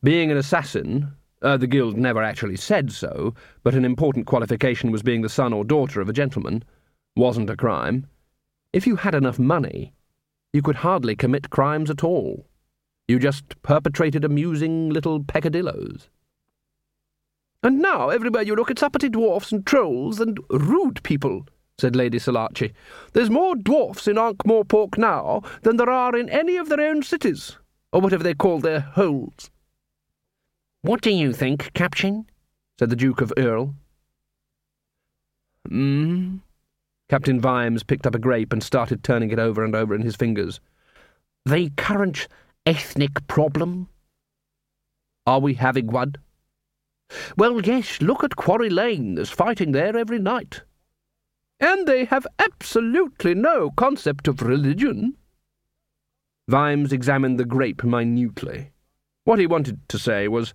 [0.03, 5.01] Being an assassin, uh, the Guild never actually said so, but an important qualification was
[5.01, 6.63] being the son or daughter of a gentleman,
[7.15, 8.05] wasn't a crime.
[8.71, 9.93] If you had enough money,
[10.53, 12.48] you could hardly commit crimes at all.
[13.09, 16.09] You just perpetrated amusing little peccadilloes.
[17.63, 21.47] And now everywhere you look it's uppity dwarfs and trolls and rude people,
[21.79, 22.71] said Lady Selachii.
[23.13, 27.57] There's more dwarfs in Ankh-Morpork now than there are in any of their own cities,
[27.91, 29.49] or whatever they call their holes.
[30.83, 32.27] What do you think, Captain?
[32.77, 33.73] said the Duke of Eorl.
[35.67, 36.35] Hmm.
[37.09, 40.15] Captain Vimes picked up a grape and started turning it over and over in his
[40.15, 40.59] fingers.
[41.47, 42.27] The current
[42.65, 43.89] ethnic problem?
[45.25, 46.15] Are we having one?
[47.37, 49.15] Well, yes, look at Quarry Lane.
[49.15, 50.61] There's fighting there every night.
[51.59, 55.15] And they have absolutely no concept of religion.
[56.47, 58.71] Vimes examined the grape minutely.
[59.25, 60.53] What he wanted to say was,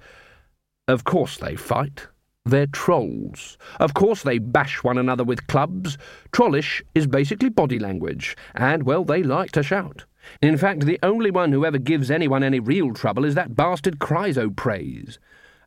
[0.88, 2.08] Of course they fight.
[2.44, 3.56] They're trolls.
[3.80, 5.96] Of course they bash one another with clubs.
[6.32, 10.04] Trollish is basically body language, and, well, they like to shout.
[10.40, 13.98] In fact, the only one who ever gives anyone any real trouble is that bastard
[13.98, 15.18] Chrysoprase.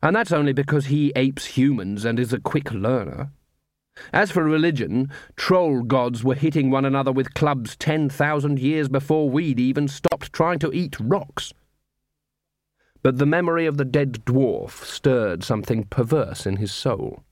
[0.02, 3.30] and that's only because he apes humans and is a quick learner.
[4.12, 9.58] As for religion, troll gods were hitting one another with clubs 10,000 years before we'd
[9.58, 11.52] even stopped trying to eat rocks.
[13.02, 17.24] But the memory of the dead dwarf stirred something perverse in his soul.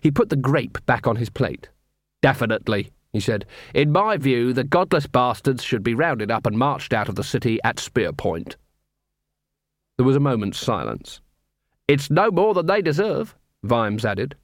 [0.00, 1.68] He put the grape back on his plate.
[2.20, 3.46] Definitely, he said.
[3.74, 7.24] In my view, the godless bastards should be rounded up and marched out of the
[7.24, 8.56] city at spear point.
[9.96, 11.20] There was a moment's silence.
[11.86, 14.36] It's no more than they deserve, Vimes added.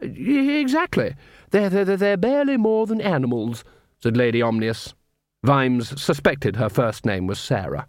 [0.00, 1.14] Exactly.
[1.50, 3.64] They're, they're, they're barely more than animals,
[4.02, 4.94] said Lady Omnius.
[5.44, 7.86] Vimes suspected her first name was Sarah.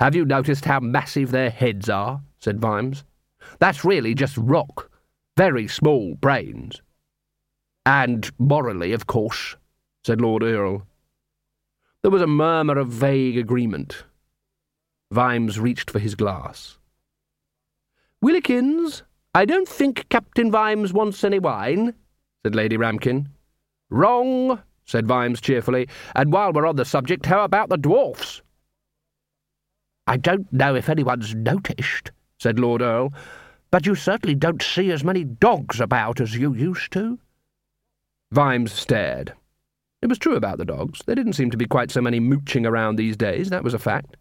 [0.00, 2.22] Have you noticed how massive their heads are?
[2.40, 3.04] said Vimes.
[3.60, 4.90] That's really just rock.
[5.36, 6.82] Very small brains.
[7.86, 9.56] And morally, of course,
[10.04, 10.82] said Lord Eorl.
[12.02, 14.04] There was a murmur of vague agreement.
[15.10, 16.78] Vimes reached for his glass.
[18.22, 19.02] Willikins,
[19.34, 21.94] I don't think Captain Vimes wants any wine,
[22.42, 23.26] said Lady Ramkin.
[23.90, 25.88] Wrong, said Vimes cheerfully.
[26.14, 28.42] And while we're on the subject, how about the dwarfs?
[30.06, 33.12] I don't know if anyone's noticed, said Lord Eorl,
[33.70, 37.18] but you certainly don't see as many dogs about as you used to.
[38.32, 39.34] Vimes stared.
[40.02, 41.00] It was true about the dogs.
[41.06, 43.78] There didn't seem to be quite so many mooching around these days, that was a
[43.78, 44.16] fact.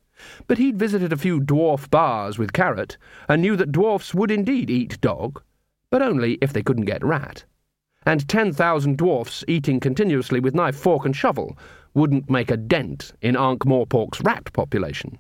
[0.48, 2.98] But he'd visited a few dwarf bars with Carrot,
[3.28, 5.42] and knew that dwarfs would indeed eat dog,
[5.90, 7.44] but only if they couldn't get rat.
[8.06, 11.58] And ten thousand dwarfs eating continuously with knife, fork, and shovel
[11.94, 15.20] wouldn't make a dent in Ankh Morpork's rat population.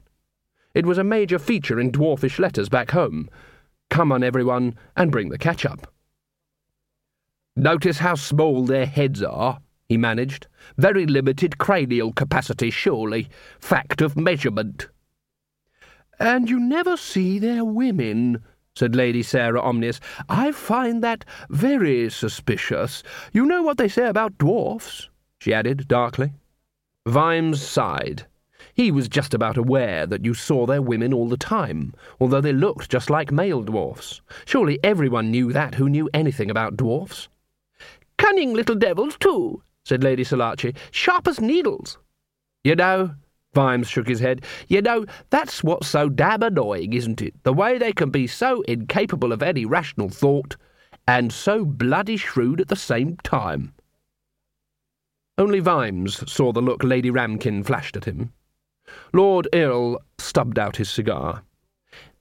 [0.74, 3.30] It was a major feature in dwarfish letters back home.
[3.90, 5.88] Come on, everyone, and bring the ketchup.
[7.56, 10.47] Notice how small their heads are, he managed.
[10.78, 13.30] Very limited cranial capacity, surely.
[13.60, 14.88] Fact of measurement.
[16.20, 18.43] And you never see their women,
[18.76, 19.99] said Lady Sarah Omnius.
[20.28, 23.04] I find that very suspicious.
[23.34, 26.34] You know what they say about dwarfs, she added darkly.
[27.06, 28.26] Vimes sighed.
[28.74, 32.54] He was just about aware that you saw their women all the time, although they
[32.54, 34.22] looked just like male dwarfs.
[34.45, 37.30] Surely everyone knew that who knew anything about dwarfs.
[38.18, 40.76] Cunning little devils, too, said Lady Selachii.
[40.91, 41.97] Sharp as needles.
[42.64, 43.16] You know,
[43.53, 47.36] Vimes shook his head, you know, that's what's so damn annoying, isn't it?
[47.43, 50.55] The way they can be so incapable of any rational thought,
[51.07, 53.74] and so bloody shrewd at the same time.
[55.38, 58.34] Only Vimes saw the look Lady Ramkin flashed at him.
[59.14, 61.43] Lord Eorl stubbed out his cigar.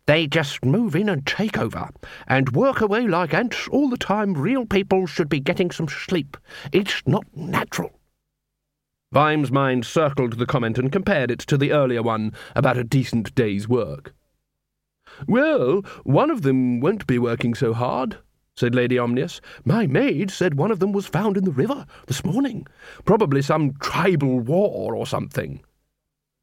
[0.07, 1.89] They just move in and take over,
[2.27, 6.37] and work away like ants all the time real people should be getting some sleep.
[6.73, 8.01] It's not natural.
[9.13, 13.35] Vimes' mind circled the comment and compared it to the earlier one about a decent
[13.35, 14.15] day's work.
[15.29, 18.17] Well, one of them won't be working so hard,
[18.57, 19.41] said Lady Omnius.
[19.65, 22.67] My maid said one of them was found in the river this morning.
[23.05, 25.63] Probably some tribal war or something.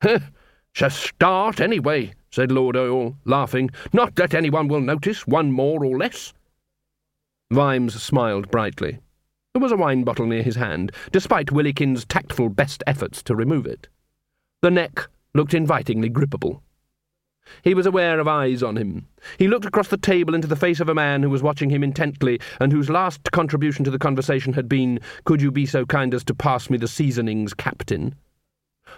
[0.73, 3.69] Just start anyway, said Lord Eorl, laughing.
[3.91, 6.33] Not that anyone will notice, one more or less.
[7.51, 8.99] Vimes smiled brightly.
[9.53, 13.65] There was a wine bottle near his hand, despite Willikin's tactful best efforts to remove
[13.65, 13.87] it.
[14.61, 16.61] The neck looked invitingly grippable.
[17.63, 19.07] He was aware of eyes on him.
[19.39, 21.83] He looked across the table into the face of a man who was watching him
[21.83, 26.13] intently, and whose last contribution to the conversation had been, Could you be so kind
[26.13, 28.13] as to pass me the seasonings, Captain?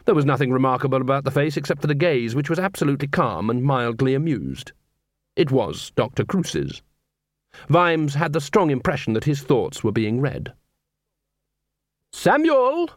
[0.05, 3.49] There was nothing remarkable about the face except for the gaze, which was absolutely calm
[3.49, 4.71] and mildly amused.
[5.35, 6.25] It was Dr.
[6.25, 6.81] Cruces.
[7.67, 10.53] Vimes had the strong impression that his thoughts were being read.
[12.11, 12.89] Samuel!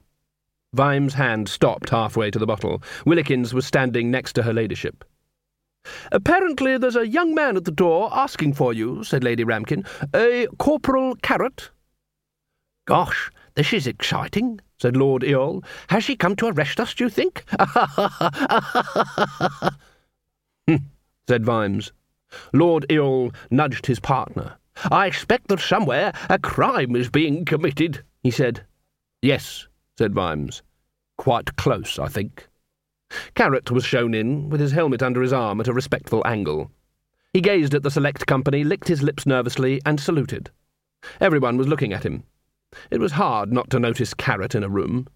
[0.72, 2.82] Vimes' hand stopped halfway to the bottle.
[3.06, 5.04] Willikins was standing next to her ladyship.
[6.10, 9.86] Apparently there's a young man at the door asking for you, said Lady Ramkin.
[10.14, 11.70] A Corporal Carrot.
[12.86, 15.64] Gosh, this is exciting, said Lord Eorl.
[15.88, 17.44] Has she come to arrest us, do you think?
[20.66, 20.76] Hmm,
[21.28, 21.92] said Vimes.
[22.54, 24.56] Lord Eorl nudged his partner.
[24.90, 28.64] I expect that somewhere a crime is being committed, he said.
[29.20, 30.62] Yes, said Vimes.
[31.18, 32.48] Quite close, I think.
[33.34, 36.70] Carrot was shown in, with his helmet under his arm at a respectful angle.
[37.32, 40.50] He gazed at the select company, licked his lips nervously, and saluted.
[41.20, 42.24] Everyone was looking at him.
[42.90, 45.06] It was hard not to notice Carrot in a room.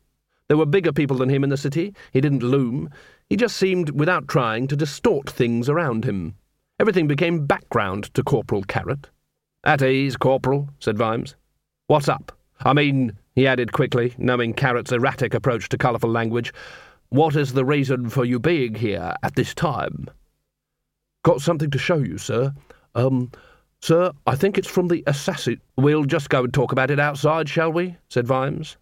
[0.49, 1.95] There were bigger people than him in the city.
[2.13, 2.91] He didn't loom.
[3.29, 6.35] He just seemed, without trying, to distort things around him.
[6.81, 9.11] Everything became background to Corporal Carrot.
[9.65, 11.37] At ease, Corporal, said Vimes.
[11.87, 12.33] What's up?
[12.61, 16.53] I mean, he added quickly, knowing Carrot's erratic approach to colourful language,
[17.11, 20.09] what is the reason for you being here at this time?
[21.29, 22.55] got something to show you, sir.
[22.95, 23.31] Um,
[23.81, 25.61] sir, I think it's from the assassin.
[25.77, 27.97] We'll just go and talk about it outside, shall we?
[28.09, 28.77] said Vimes.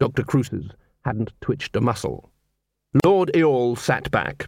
[0.00, 0.22] Dr.
[0.22, 0.70] Cruces
[1.04, 2.30] hadn't twitched a muscle.
[3.04, 4.46] Lord Eorl sat back.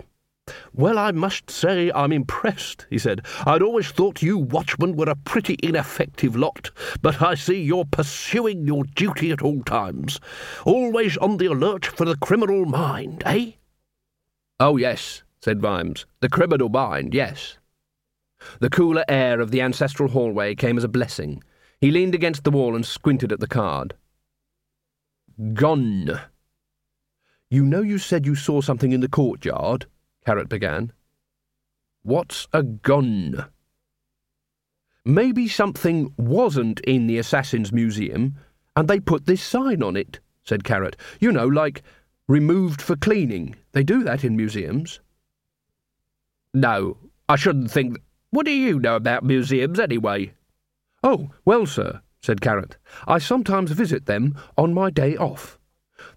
[0.73, 3.27] Well, I must say I'm impressed, he said.
[3.45, 6.71] I'd always thought you watchmen were a pretty ineffective lot,
[7.03, 10.21] but I see you're pursuing your duty at all times.
[10.65, 13.53] Always on the alert for the criminal mind, eh?
[14.59, 16.07] Oh, yes, said Vimes.
[16.21, 17.59] The criminal mind, yes.
[18.61, 21.43] The cooler air of the ancestral hallway came as a blessing.
[21.81, 23.95] He leaned against the wall and squinted at the card.
[25.53, 26.21] Gone.
[27.51, 29.87] You know you said you saw something in the courtyard?
[30.27, 30.93] Carrot began.
[32.03, 33.47] What's a gun?
[35.05, 38.37] Maybe something wasn't in the Assassin's Museum,
[38.77, 40.97] and they put this sign on it, said Carrot.
[41.21, 41.83] You know, like
[42.27, 43.57] removed for cleaning.
[43.73, 45.01] They do that in museums.
[46.53, 47.99] No, I shouldn't think.
[48.31, 50.35] What do you know about museums, anyway?
[51.03, 52.77] Oh, well, sir, said Carrot,
[53.07, 55.59] I sometimes visit them on my day off.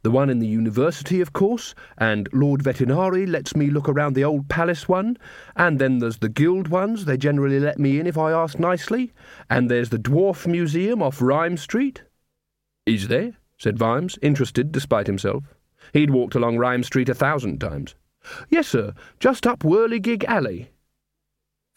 [0.04, 4.26] The one in the university, of course, and Lord Vetinari lets me look around the
[4.26, 5.18] old palace one,
[5.56, 9.14] and then there's the guild ones, they generally let me in if I ask nicely,
[9.50, 12.04] and there's the Dwarf Museum off Rhyme Street.
[12.86, 13.38] Is there?
[13.58, 15.56] said Vimes, interested despite himself.
[15.94, 17.96] He'd walked along Rhyme Street a thousand times.
[18.50, 20.71] Yes, sir, just up Whirligig Alley.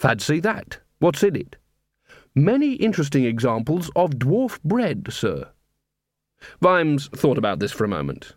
[0.05, 0.81] Fancy that.
[0.99, 1.57] What's in it?
[2.35, 5.49] Many interesting examples of dwarf bread, sir.
[6.61, 8.35] Vimes thought about this for a moment.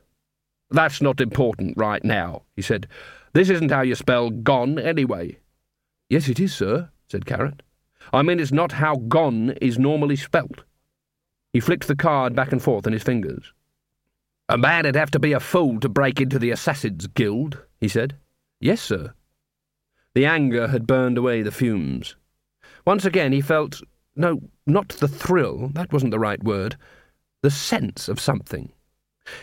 [0.71, 2.87] That's not important right now, he said.
[3.33, 5.39] This isn't how you spell gone, anyway.
[6.09, 7.61] Yes, it is, sir, said Carrot.
[8.13, 10.61] I mean, it's not how gone is normally spelt.
[11.51, 13.51] He flicked the card back and forth in his fingers.
[14.47, 18.15] A man'd have to be a fool to break into the Assassin's Guild, he said.
[18.61, 19.13] Yes, sir.
[20.17, 22.15] The anger had burned away the fumes.
[22.85, 23.83] Once again he felt
[24.15, 26.75] no, not the thrill, that wasn't the right word,
[27.43, 28.71] the sense of something.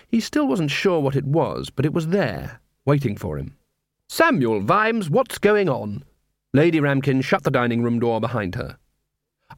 [0.09, 3.57] He still wasn't sure what it was, but it was there, waiting for him.
[4.09, 6.03] Samuel Vimes, what's going on?
[6.53, 8.77] Lady Ramkin shut the dining room door behind her.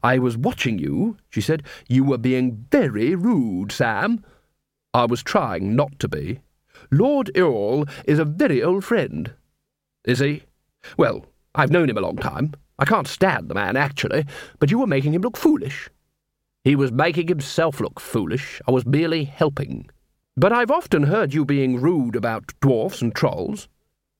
[0.03, 1.63] I was watching you, she said.
[1.89, 4.23] You were being very rude, Sam.
[4.93, 6.41] I was trying not to be.
[6.91, 9.33] Lord Eorl is a very old friend.
[10.05, 10.43] Is he?
[10.95, 11.25] Well,
[11.55, 12.53] I've known him a long time.
[12.79, 14.25] I can't stand the man, actually,
[14.59, 15.89] but you were making him look foolish.
[16.63, 18.61] He was making himself look foolish.
[18.67, 19.89] I was merely helping.
[20.35, 23.67] But I've often heard you being rude about dwarfs and trolls.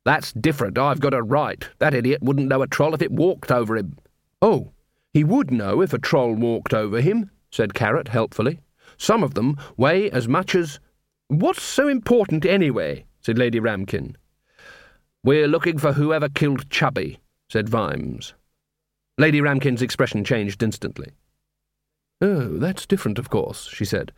[0.05, 0.77] That's different.
[0.77, 1.67] I've got a right.
[1.79, 3.97] That idiot wouldn't know a troll if it walked over him.
[4.41, 4.71] Oh,
[5.13, 8.61] he would know if a troll walked over him, said Carrot helpfully.
[8.97, 10.79] Some of them weigh as much as.
[11.27, 13.05] What's so important anyway?
[13.19, 14.15] said Lady Ramkin.
[15.27, 17.19] We're looking for whoever killed Chubby,
[17.49, 18.33] said Vimes.
[19.17, 21.11] Lady Ramkin's expression changed instantly.
[22.21, 24.13] Oh, that's different, of course, she said.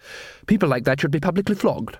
[0.45, 1.97] People like that should be publicly flogged.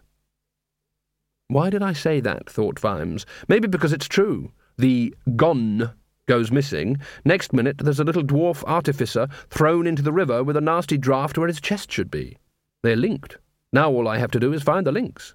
[1.48, 2.48] Why did I say that?
[2.48, 3.26] thought Vimes.
[3.48, 4.52] Maybe because it's true.
[4.78, 5.90] The gonne
[6.28, 6.98] goes missing.
[7.26, 11.36] Next minute, there's a little dwarf artificer thrown into the river with a nasty draught
[11.36, 12.38] where his chest should be.
[12.84, 13.40] They're linked.
[13.74, 15.34] Now all I have to do is find the links.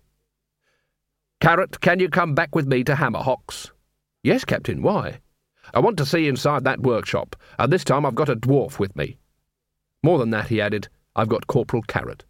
[1.45, 3.71] Carrot, can you come back with me to Hammerhocks?
[4.23, 4.81] Yes, Captain.
[4.81, 5.21] Why?
[5.75, 8.97] I want to see inside that workshop, and this time I've got a dwarf with
[8.97, 9.19] me.
[10.03, 12.25] More than that, he added, I've got Corporal Carrot.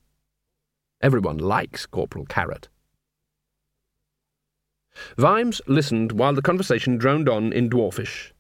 [1.01, 2.69] Everyone likes Corporal Carrot.
[5.17, 8.33] Vimes listened while the conversation droned on in Dwarfish.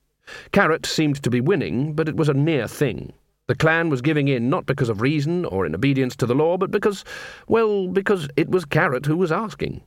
[0.50, 3.12] Carrot seemed to be winning, but it was a near thing.
[3.46, 6.56] The clan was giving in not because of reason or in obedience to the law,
[6.56, 7.04] but because,
[7.46, 9.80] well, because it was Carrot who was asking.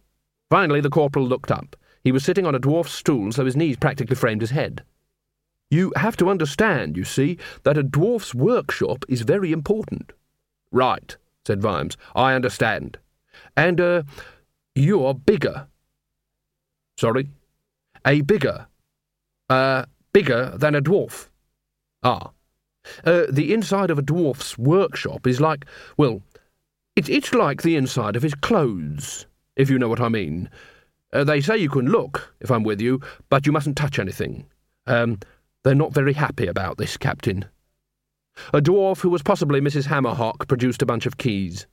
[0.50, 1.76] Finally, the corporal looked up.
[2.04, 4.84] He was sitting on a dwarf's stool, so his knees practically framed his head.
[5.70, 10.14] You have to understand, you see, that a dwarf's workshop is very important.
[10.72, 11.98] Right, said Vimes.
[12.16, 12.98] I understand.
[13.58, 14.04] And, uh,
[14.76, 15.68] you're bigger.
[16.98, 17.30] Sorry?
[18.06, 18.68] A bigger.
[19.50, 21.28] Uh, bigger than a dwarf.
[22.04, 22.32] Ah.
[23.04, 25.66] Uh, the inside of a dwarf's workshop is like,
[25.98, 26.22] well,
[26.95, 29.26] it, it's like the inside of his clothes,
[29.58, 30.49] if you know what I mean.
[31.12, 34.45] Uh, they say you can look, if I'm with you, but you mustn't touch anything.
[34.86, 35.20] Um,
[35.64, 37.45] they're not very happy about this, Captain.
[38.53, 39.88] A dwarf who was possibly Mrs.
[39.88, 41.66] Hammerhock produced a bunch of keys.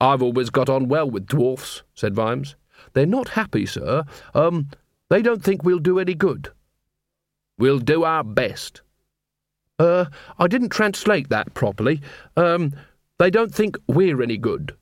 [0.00, 2.56] I've always got on well with dwarfs, said Vimes.
[2.92, 4.04] They're not happy, sir.
[4.34, 4.68] Um,
[5.08, 6.50] they don't think we'll do any good.
[7.58, 8.82] We'll do our best.
[9.78, 10.06] Uh,
[10.38, 12.00] I didn't translate that properly.
[12.36, 12.74] Um,
[13.18, 14.74] they don't think we're any good.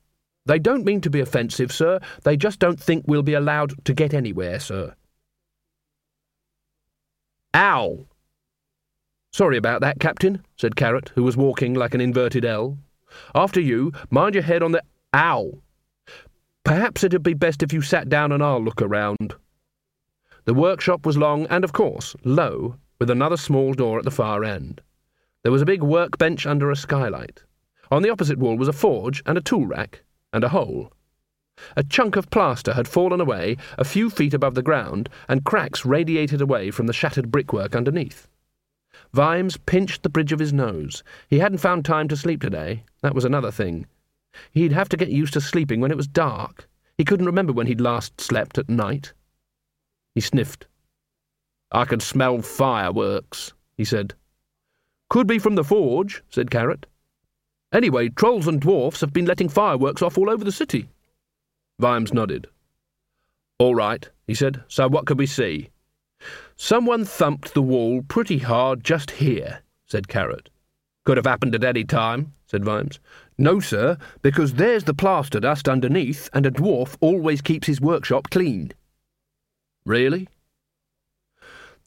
[0.48, 2.00] They don't mean to be offensive, sir.
[2.24, 4.94] They just don't think we'll be allowed to get anywhere, sir.
[7.54, 8.06] Ow!
[9.30, 12.78] Sorry about that, Captain, said Carrot, who was walking like an inverted L.
[13.34, 14.82] After you, mind your head on the
[15.14, 15.60] ow.
[16.64, 19.34] Perhaps it'd be best if you sat down and I'll look around.
[20.46, 24.44] The workshop was long and, of course, low, with another small door at the far
[24.44, 24.80] end.
[25.42, 27.42] There was a big workbench under a skylight.
[27.90, 30.04] On the opposite wall was a forge and a tool rack
[30.38, 30.92] and a hole.
[31.76, 35.84] A chunk of plaster had fallen away a few feet above the ground, and cracks
[35.84, 38.28] radiated away from the shattered brickwork underneath.
[39.12, 41.02] Vimes pinched the bridge of his nose.
[41.28, 42.84] He hadn't found time to sleep today.
[43.02, 43.86] That was another thing.
[44.52, 46.68] He'd have to get used to sleeping when it was dark.
[46.96, 49.14] He couldn't remember when he'd last slept at night.
[50.14, 50.68] He sniffed.
[51.72, 54.14] I can smell fireworks, he said.
[55.10, 56.86] Could be from the forge, said Carrot.
[57.72, 60.88] Anyway, trolls and dwarfs have been letting fireworks off all over the city.
[61.78, 62.46] Vimes nodded.
[63.58, 64.62] All right, he said.
[64.68, 65.70] So what could we see?
[66.56, 70.50] Someone thumped the wall pretty hard just here, said Carrot.
[71.04, 72.98] Could have happened at any time, said Vimes.
[73.36, 78.30] No, sir, because there's the plaster dust underneath, and a dwarf always keeps his workshop
[78.30, 78.72] clean.
[79.84, 80.28] Really?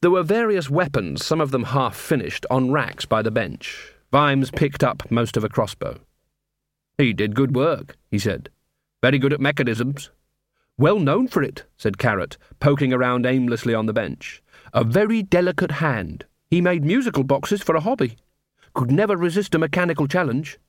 [0.02, 3.94] There were various weapons, some of them half finished, on racks by the bench.
[4.12, 6.00] Vimes picked up most of a crossbow.
[6.98, 8.50] He did good work, he said.
[9.02, 10.12] Very good at mechanisms.
[10.78, 14.44] Well known for it, said Carrot, poking around aimlessly on the bench.
[14.74, 16.26] A very delicate hand.
[16.50, 18.18] He made musical boxes for a hobby.
[18.74, 20.60] Could never resist a mechanical challenge.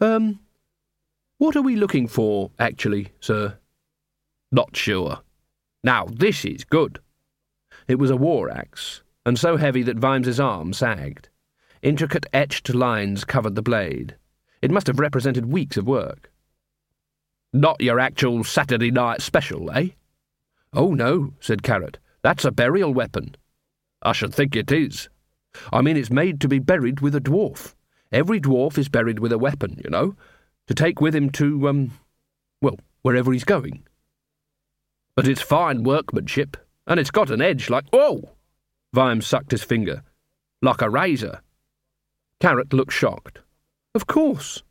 [0.00, 0.40] Um,
[1.38, 3.56] what are we looking for, actually, sir?
[4.52, 5.20] Not sure.
[5.82, 6.98] Now, this is good.
[7.88, 11.28] It was a war axe, and so heavy that Vimes's arm sagged.
[11.86, 14.16] Intricate etched lines covered the blade.
[14.60, 16.32] It must have represented weeks of work.
[17.52, 19.90] Not your actual Saturday night special, eh?
[20.72, 21.98] Oh, no, said Carrot.
[22.22, 23.36] That's a burial weapon.
[24.02, 25.08] I should think it is.
[25.72, 27.76] I mean, it's made to be buried with a dwarf.
[28.10, 30.16] Every dwarf is buried with a weapon, you know,
[30.66, 31.92] to take with him to, um,
[32.60, 33.86] well, wherever he's going.
[35.14, 37.84] But it's fine workmanship, and it's got an edge like.
[37.92, 38.30] Oh!
[38.92, 40.02] Vimes sucked his finger.
[40.60, 41.42] Like a razor.
[42.40, 43.40] Carrot looked shocked.
[43.94, 44.62] Of course.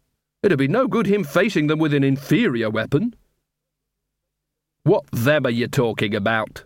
[0.43, 3.15] It'd be no good him facing them with an inferior weapon.
[4.83, 6.63] What them are you talking about?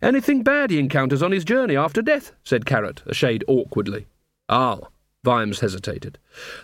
[0.00, 4.06] Anything bad he encounters on his journey after death, said Carrot, a shade awkwardly.
[4.48, 4.78] Ah,
[5.24, 6.18] Vimes hesitated.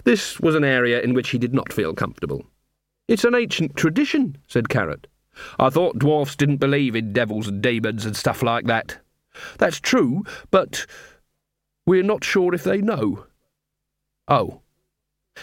[0.04, 2.46] This was an area in which he did not feel comfortable.
[3.08, 5.06] It's an ancient tradition, said Carrot.
[5.58, 8.98] I thought dwarfs didn't believe in devils and demons and stuff like that.
[9.58, 10.86] That's true, but
[11.84, 13.26] we're not sure if they know.
[14.28, 14.60] Oh.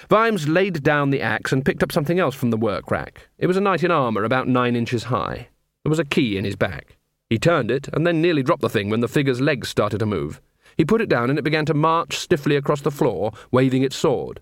[0.10, 3.30] Vimes laid down the axe and picked up something else from the work rack.
[3.38, 5.50] It was a knight in armour about nine inches high.
[5.84, 6.98] There was a key in his back.
[7.30, 10.06] He turned it and then nearly dropped the thing when the figure's legs started to
[10.06, 10.42] move.
[10.78, 13.96] He put it down and it began to march stiffly across the floor, waving its
[13.96, 14.42] sword.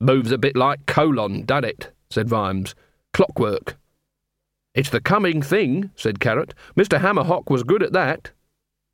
[0.00, 1.92] Moves a bit like Colon, does it?
[2.10, 2.74] said Vimes.
[3.12, 3.76] Clockwork.
[4.74, 6.54] It's the coming thing, said Carrot.
[6.76, 7.00] Mr.
[7.00, 8.30] Hammerhock was good at that.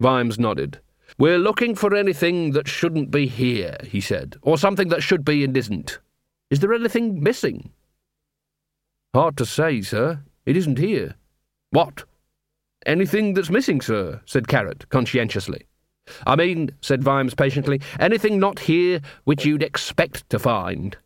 [0.00, 0.80] Vimes nodded.
[1.22, 5.44] We're looking for anything that shouldn't be here, he said, or something that should be
[5.44, 6.00] and isn't.
[6.50, 7.70] Is there anything missing?
[9.14, 10.18] Hard to say, sir.
[10.46, 11.14] It isn't here.
[11.70, 12.02] What?
[12.86, 15.68] Anything that's missing, sir, said Carrot conscientiously.
[16.26, 20.96] I mean, said Vimes patiently, anything not here which you'd expect to find.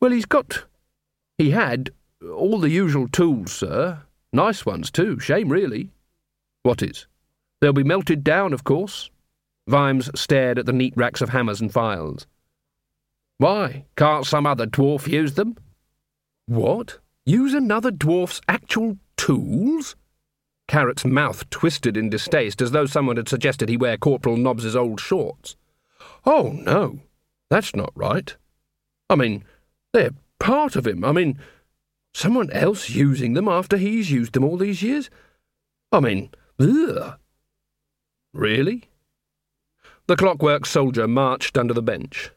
[0.00, 0.64] Well, he's got.
[1.38, 1.90] He had
[2.34, 4.00] all the usual tools, sir.
[4.32, 5.20] Nice ones, too.
[5.20, 5.92] Shame, really.
[6.64, 7.06] What is?
[7.60, 9.10] They'll be melted down, of course.
[9.68, 12.26] Vimes stared at the neat racks of hammers and files.
[13.38, 13.84] Why?
[13.96, 15.56] Can't some other dwarf use them?
[16.46, 16.98] What?
[17.24, 19.96] Use another dwarf's actual tools?
[20.68, 25.00] Carrot's mouth twisted in distaste as though someone had suggested he wear Corporal Nobbs's old
[25.00, 25.56] shorts.
[26.24, 27.00] Oh, no.
[27.50, 28.34] That's not right.
[29.08, 29.44] I mean,
[29.92, 31.04] they're part of him.
[31.04, 31.38] I mean,
[32.14, 35.10] someone else using them after he's used them all these years?
[35.92, 37.18] I mean, ugh.
[38.36, 38.84] Really?
[40.08, 42.30] The clockwork soldier marched under the bench.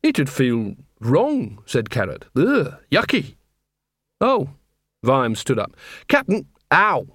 [0.00, 2.26] It'd feel wrong, said Carrot.
[2.36, 3.34] Ugh, yucky.
[4.20, 4.50] Oh,
[5.02, 5.76] Vimes stood up.
[6.06, 7.06] Captain, ow!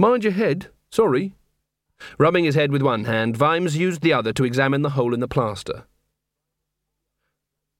[0.00, 0.66] Mind your head.
[0.90, 1.36] Sorry.
[2.18, 5.20] Rubbing his head with one hand, Vimes used the other to examine the hole in
[5.20, 5.84] the plaster.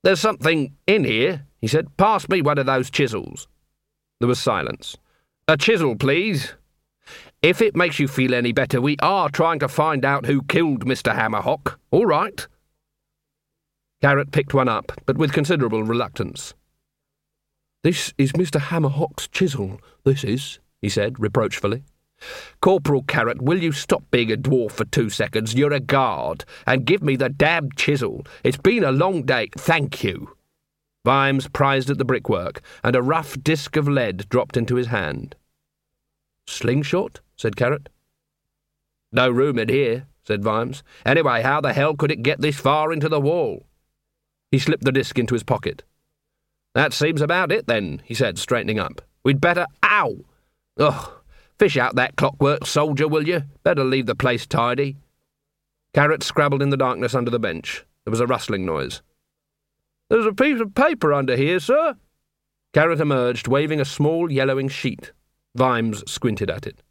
[0.04, 1.96] There's something in here, he said.
[1.96, 3.48] Pass me one of those chisels.
[4.20, 4.96] There was silence.
[5.48, 6.54] A chisel, please.
[7.44, 10.86] If it makes you feel any better, we are trying to find out who killed
[10.86, 11.14] Mr.
[11.14, 11.76] Hammerhock.
[11.90, 12.48] All right.
[14.00, 16.54] Carrot picked one up, but with considerable reluctance.
[17.82, 18.58] This is Mr.
[18.58, 21.82] Hammerhock's chisel, this is, he said reproachfully.
[22.62, 25.54] Corporal Carrot, will you stop being a dwarf for two seconds?
[25.54, 26.46] You're a guard.
[26.66, 28.24] And give me the damned chisel.
[28.42, 29.50] It's been a long day.
[29.58, 30.34] Thank you.
[31.04, 35.36] Vimes prized at the brickwork, and a rough disc of lead dropped into his hand.
[36.46, 37.20] Slingshot?
[37.36, 37.88] Said Carrot.
[39.12, 40.82] No room in here, said Vimes.
[41.06, 43.66] Anyway, how the hell could it get this far into the wall?
[44.50, 45.82] He slipped the disc into his pocket.
[46.74, 49.00] That seems about it, then, he said, straightening up.
[49.24, 49.66] We'd better.
[49.84, 50.16] Ow!
[50.78, 51.10] Ugh!
[51.58, 53.42] Fish out that clockwork, soldier, will you?
[53.62, 54.96] Better leave the place tidy.
[55.92, 57.84] Carrot scrabbled in the darkness under the bench.
[58.04, 59.02] There was a rustling noise.
[60.10, 61.94] There's a piece of paper under here, sir.
[62.72, 65.12] Carrot emerged, waving a small yellowing sheet.
[65.54, 66.82] Vimes squinted at it.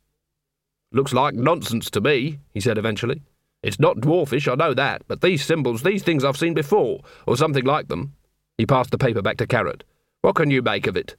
[0.93, 3.23] Looks like nonsense to me, he said eventually.
[3.63, 7.35] It's not dwarfish, I know that, but these symbols, these things I've seen before, or
[7.35, 8.13] something like them.
[8.57, 9.83] He passed the paper back to Carrot.
[10.21, 11.15] What can you make of it?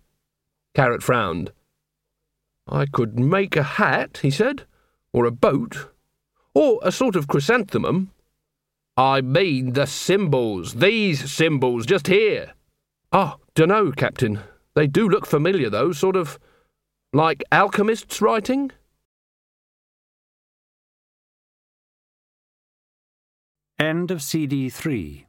[0.74, 1.50] Carrot frowned.
[2.68, 4.64] I could make a hat, he said,
[5.12, 5.88] or a boat,
[6.54, 8.12] or a sort of chrysanthemum.
[8.96, 12.54] I mean the symbols, these symbols, just here.
[13.12, 14.38] Ah, dunno, Captain.
[14.74, 16.38] They do look familiar, though, sort of
[17.12, 18.70] like alchemists' writing.
[23.84, 25.26] End of CD 3